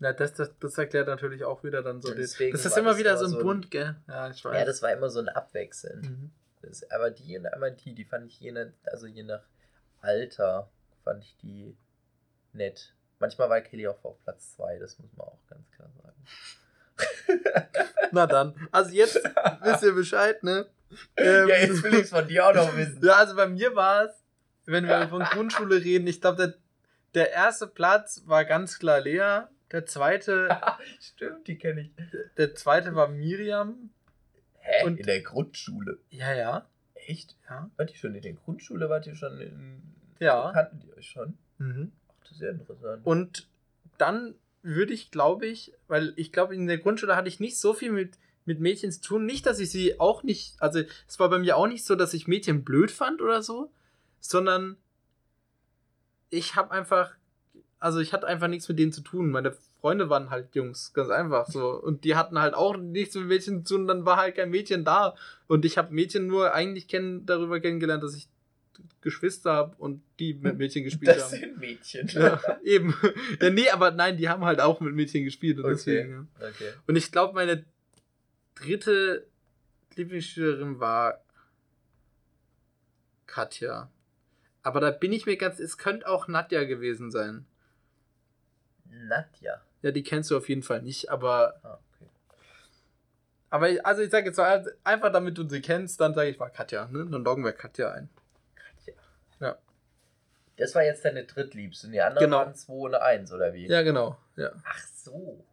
[0.00, 2.14] Ja, das, das, das erklärt natürlich auch wieder dann so.
[2.14, 3.94] Deswegen das ist immer das wieder immer so ein so ein- Bund, gell?
[4.08, 4.58] Ja, ich weiß.
[4.58, 6.00] Ja, das war immer so ein Abwechseln.
[6.00, 6.30] mhm.
[6.62, 9.42] Das, aber die und einmal die, die fand ich je nach, also je nach
[10.00, 10.70] Alter
[11.04, 11.76] fand ich die
[12.52, 12.94] nett.
[13.20, 16.24] Manchmal war Kelly auch auf Platz 2, das muss man auch ganz klar sagen.
[18.12, 18.54] Na dann.
[18.70, 19.16] Also jetzt
[19.62, 20.66] wisst ihr Bescheid, ne?
[21.16, 23.00] Ähm, ja, jetzt will ich es von dir auch noch wissen.
[23.04, 24.22] Ja, also bei mir war es,
[24.66, 26.54] wenn wir von Grundschule reden, ich glaube, der,
[27.14, 29.42] der erste Platz war ganz klar Lea.
[29.72, 30.48] Der zweite,
[31.00, 31.90] Stimmt, die kenne ich.
[32.36, 33.90] der zweite war Miriam.
[34.58, 34.84] Hä?
[34.84, 35.98] Und- in der Grundschule?
[36.10, 36.68] Ja, ja.
[36.94, 37.36] Echt?
[37.50, 37.70] Ja.
[37.76, 38.88] Wart ihr schon in der Grundschule?
[38.88, 39.82] Wart ihr schon in.
[40.18, 40.52] Ja.
[40.52, 41.36] Kannten die euch schon?
[41.58, 41.92] Mhm.
[42.08, 43.00] Ach, das ist ja interessant.
[43.04, 43.46] Und
[43.98, 47.74] dann würde ich, glaube ich, weil ich glaube, in der Grundschule hatte ich nicht so
[47.74, 49.26] viel mit, mit Mädchen zu tun.
[49.26, 52.14] Nicht, dass ich sie auch nicht, also es war bei mir auch nicht so, dass
[52.14, 53.70] ich Mädchen blöd fand oder so,
[54.20, 54.76] sondern
[56.30, 57.14] ich habe einfach,
[57.78, 59.30] also ich hatte einfach nichts mit denen zu tun.
[59.30, 61.68] Meine Freunde waren halt Jungs, ganz einfach so.
[61.68, 64.84] Und die hatten halt auch nichts mit Mädchen zu tun, dann war halt kein Mädchen
[64.84, 65.14] da.
[65.46, 68.28] Und ich habe Mädchen nur eigentlich kenn, darüber kennengelernt, dass ich
[69.00, 71.40] Geschwister und die mit Mädchen gespielt das haben.
[71.40, 72.08] sind Mädchen.
[72.08, 72.94] Ja, eben.
[73.40, 75.74] Ja, nee, aber nein, die haben halt auch mit Mädchen gespielt und Okay.
[75.74, 76.28] deswegen.
[76.40, 76.48] Ja.
[76.48, 76.72] Okay.
[76.86, 77.64] Und ich glaube, meine
[78.54, 79.26] dritte
[79.96, 81.20] Lieblingsschülerin war
[83.26, 83.90] Katja.
[84.62, 87.44] Aber da bin ich mir ganz, es könnte auch Nadja gewesen sein.
[88.90, 89.60] Nadja.
[89.82, 92.10] Ja, die kennst du auf jeden Fall nicht, aber, Ah, okay.
[93.50, 96.48] aber also ich sage jetzt mal, einfach damit du sie kennst, dann sage ich mal
[96.48, 97.06] Katja, ne?
[97.10, 98.08] Dann loggen wir Katja ein.
[100.56, 101.86] Das war jetzt deine drittliebste.
[101.88, 102.38] Und die anderen Genau.
[102.38, 103.66] waren 2 und 1, oder wie?
[103.66, 104.50] Ja, genau, ja.
[104.64, 105.44] Ach so.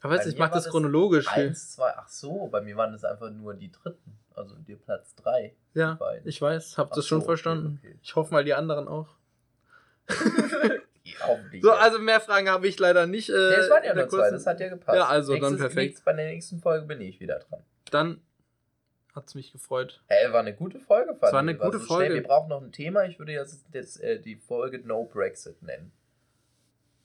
[0.00, 1.28] Aber weißt du, ich mache das chronologisch.
[1.28, 4.18] Eins, zwei, ach so, bei mir waren das einfach nur die dritten.
[4.34, 5.54] Also die Platz 3.
[5.74, 6.26] Ja, beiden.
[6.26, 7.78] ich weiß, hab Ach das schon so, okay, verstanden.
[7.82, 7.98] okay.
[8.02, 9.14] Ich hoffe mal, die anderen auch.
[11.26, 11.62] Hoffentlich.
[11.62, 13.28] So, also mehr Fragen habe ich leider nicht.
[13.28, 14.96] Äh, Nee, es waren ja nur zwei, das hat ja gepasst.
[14.96, 15.76] Ja, also dann Nächstes- perfekt.
[15.76, 17.62] nächstes- Bei der nächsten Folge bin ich wieder dran.
[17.90, 18.20] Dann
[19.14, 20.02] hat es mich gefreut.
[20.06, 22.06] Hey, war eine gute Folge, fand Es war eine gute so Folge.
[22.06, 22.22] Schnell.
[22.22, 23.04] Wir brauchen noch ein Thema.
[23.04, 25.92] Ich würde jetzt das, äh, die Folge No Brexit nennen.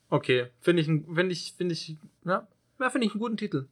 [0.10, 2.47] Okay, finde ich, finde ich, finde ich, ja,
[2.80, 3.68] ja finde ich einen guten Titel.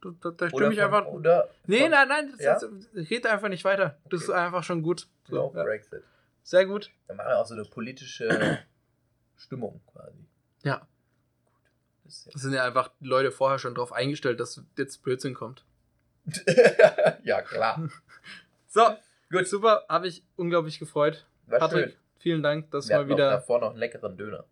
[0.00, 1.06] Da, da, da stimme ich einfach.
[1.06, 2.54] Oder nee, von nein, nein, das, Ja?
[2.54, 3.98] das, ich rede einfach nicht weiter.
[4.10, 4.24] Das Okay.
[4.24, 5.08] ist einfach schon gut.
[5.28, 5.62] No So, ja.
[5.64, 6.02] Brexit.
[6.42, 6.90] Sehr gut.
[7.06, 8.58] Dann machen wir auch so eine politische
[9.36, 10.18] Stimmung quasi.
[10.62, 10.86] Ja,
[12.04, 15.64] Das sind ja einfach Leute vorher schon drauf eingestellt, dass jetzt Blödsinn kommt.
[16.46, 17.88] Ja- ja, klar.
[18.68, 18.96] So,
[19.30, 19.46] Gut.
[19.46, 21.26] super, habe ich unglaublich gefreut.
[21.46, 21.98] War Patrick, schön.
[22.18, 23.30] vielen Dank, dass Wir mal hatten noch wieder.
[23.30, 24.44] davor noch einen leckeren Döner.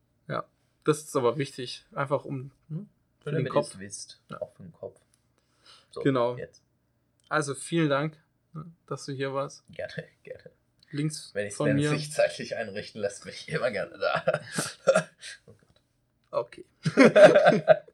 [0.84, 2.50] Das ist aber wichtig, einfach um.
[2.68, 2.88] hm?
[3.22, 3.78] Für den Kopf.
[3.78, 4.20] wisst.
[4.30, 4.40] Ja.
[4.42, 5.00] Auch für den Kopf.
[5.92, 6.36] So, Genau.
[6.36, 6.60] Jetzt.
[7.28, 8.16] Also vielen Dank,
[8.52, 9.62] ne, dass du hier warst.
[9.70, 10.50] Gerne, gerne.
[10.90, 11.88] Links Wenn ich es mir.
[11.90, 14.40] sich zeitlich einrichten lässt, bin ich immer gerne da.
[15.46, 15.52] oh
[16.32, 16.64] Okay.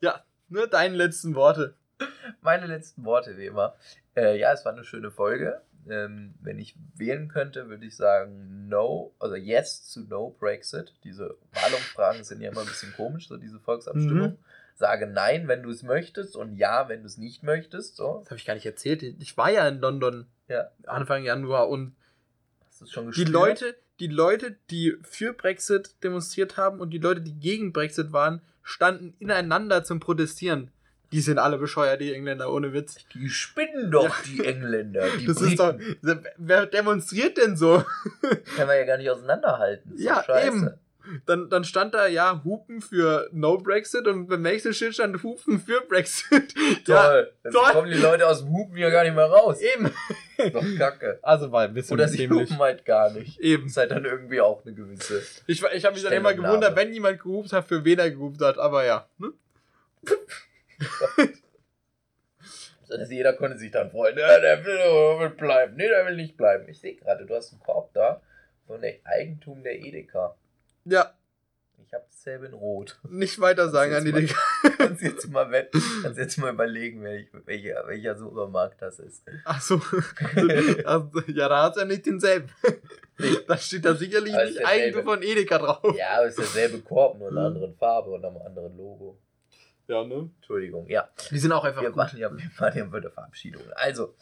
[0.00, 1.74] ja, nur deine letzten Worte.
[2.40, 3.74] Meine letzten Worte, wie immer.
[4.16, 5.60] Äh, ja, es war eine schöne Folge.
[5.88, 10.94] Ähm, wenn ich wählen könnte, würde ich sagen No, also Yes zu No Brexit.
[11.04, 14.30] Diese Wahlumfragen sind ja immer ein bisschen komisch, so diese Volksabstimmung.
[14.30, 14.38] Mhm.
[14.74, 17.96] Sage Nein, wenn du es möchtest und Ja, wenn du es nicht möchtest.
[17.96, 18.18] So.
[18.20, 19.02] Das habe ich gar nicht erzählt.
[19.02, 20.70] Ich war ja in London Ja.
[20.86, 21.94] Anfang Januar und
[23.14, 23.24] die?
[23.24, 28.42] Leute, die Leute, die für Brexit demonstriert haben und die Leute, die gegen Brexit waren,
[28.62, 30.70] standen ineinander zum Protestieren.
[31.12, 32.96] Die sind alle bescheuert, die Engländer, ohne Witz.
[33.14, 34.14] Die spinnen doch, Ja.
[34.26, 35.06] die Engländer.
[35.18, 35.50] Die Das Briten.
[35.52, 35.74] ist doch.
[36.36, 37.84] Wer demonstriert denn so?
[38.56, 39.92] Kann man ja gar nicht auseinanderhalten.
[39.96, 40.46] Ja, scheiße.
[40.48, 40.70] eben.
[41.24, 45.60] Dann, dann stand da ja Hupen für No Brexit und beim nächsten Schild stand Hupen
[45.60, 46.52] für Brexit.
[46.88, 47.32] Ja, Toll.
[47.44, 47.72] Dann toll.
[47.72, 49.60] kommen die Leute aus dem Hupen ja gar nicht mehr raus.
[49.60, 49.88] eben.
[50.52, 51.20] Doch kacke.
[51.22, 52.50] Also war ein bisschen Oder sie dämlich.
[52.50, 53.38] hupen halt gar nicht.
[53.38, 53.66] Eben.
[53.66, 55.22] Ist halt dann irgendwie auch eine gewisse.
[55.46, 58.40] Ich, ich habe mich dann immer gewundert, wenn jemand gehupt hat, für wen er gehupt
[58.40, 59.06] hat, aber ja.
[59.18, 59.32] Ne?
[62.88, 64.16] Also jeder konnte sich dann freuen.
[64.16, 65.74] Ja, der will, will bleiben.
[65.76, 66.68] Nee, der will nicht bleiben.
[66.68, 68.22] Ich sehe gerade, du hast einen Korb da
[68.66, 70.36] von der Eigentum der Edeka.
[70.84, 71.12] Ja,
[71.84, 72.98] Ich habe dasselbe in Rot.
[73.08, 74.20] Nicht weiter sagen, Digga.
[74.20, 79.24] mal- Kannst jetzt mal wetten, kannst jetzt mal überlegen, welch, welcher, welcher Supermarkt das ist.
[79.44, 79.80] Achso.
[80.84, 82.48] Also, ja, da hat er nicht denselben.
[83.48, 84.64] Da steht da sicherlich Aber nicht.
[84.64, 85.96] Eigentum von Edeka drauf.
[85.96, 87.56] Ja, aber es ist derselbe Korb, nur in einer Mhm.
[87.56, 89.18] anderen Farbe und einem anderen Logo.
[89.88, 90.30] Ja, ne?
[90.36, 91.08] Entschuldigung, ja.
[91.30, 91.98] Die sind auch einfach Wir gut.
[91.98, 93.62] waren ja, wir waren ja bei der Verabschiedung.
[93.74, 94.14] Also,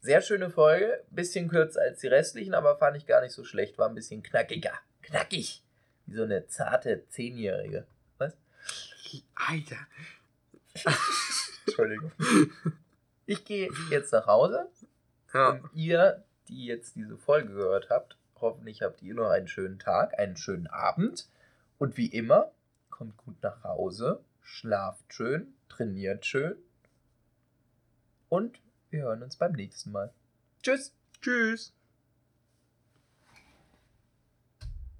[0.00, 1.04] sehr schöne Folge.
[1.10, 3.78] Bisschen kürzer als die restlichen, aber fand ich gar nicht so schlecht.
[3.78, 4.72] War ein bisschen knackiger.
[5.02, 5.62] Knackig.
[6.06, 7.86] Wie so eine zarte Zehnjährige.
[8.18, 8.36] Was?
[9.34, 9.76] Alter.
[11.66, 12.12] Entschuldigung.
[13.26, 14.68] Ich gehe jetzt nach Hause.
[15.32, 15.52] Ja.
[15.52, 20.18] Und ihr, die jetzt diese Folge gehört habt, hoffentlich habt ihr noch einen schönen Tag,
[20.18, 21.26] einen schönen Abend.
[21.78, 22.50] Und wie immer,
[22.90, 26.56] kommt gut nach Hause, schlaft schön, trainiert schön.
[28.28, 30.12] Und wir hören uns beim nächsten Mal.
[30.62, 30.92] Tschüss.
[31.20, 31.74] Tschüss.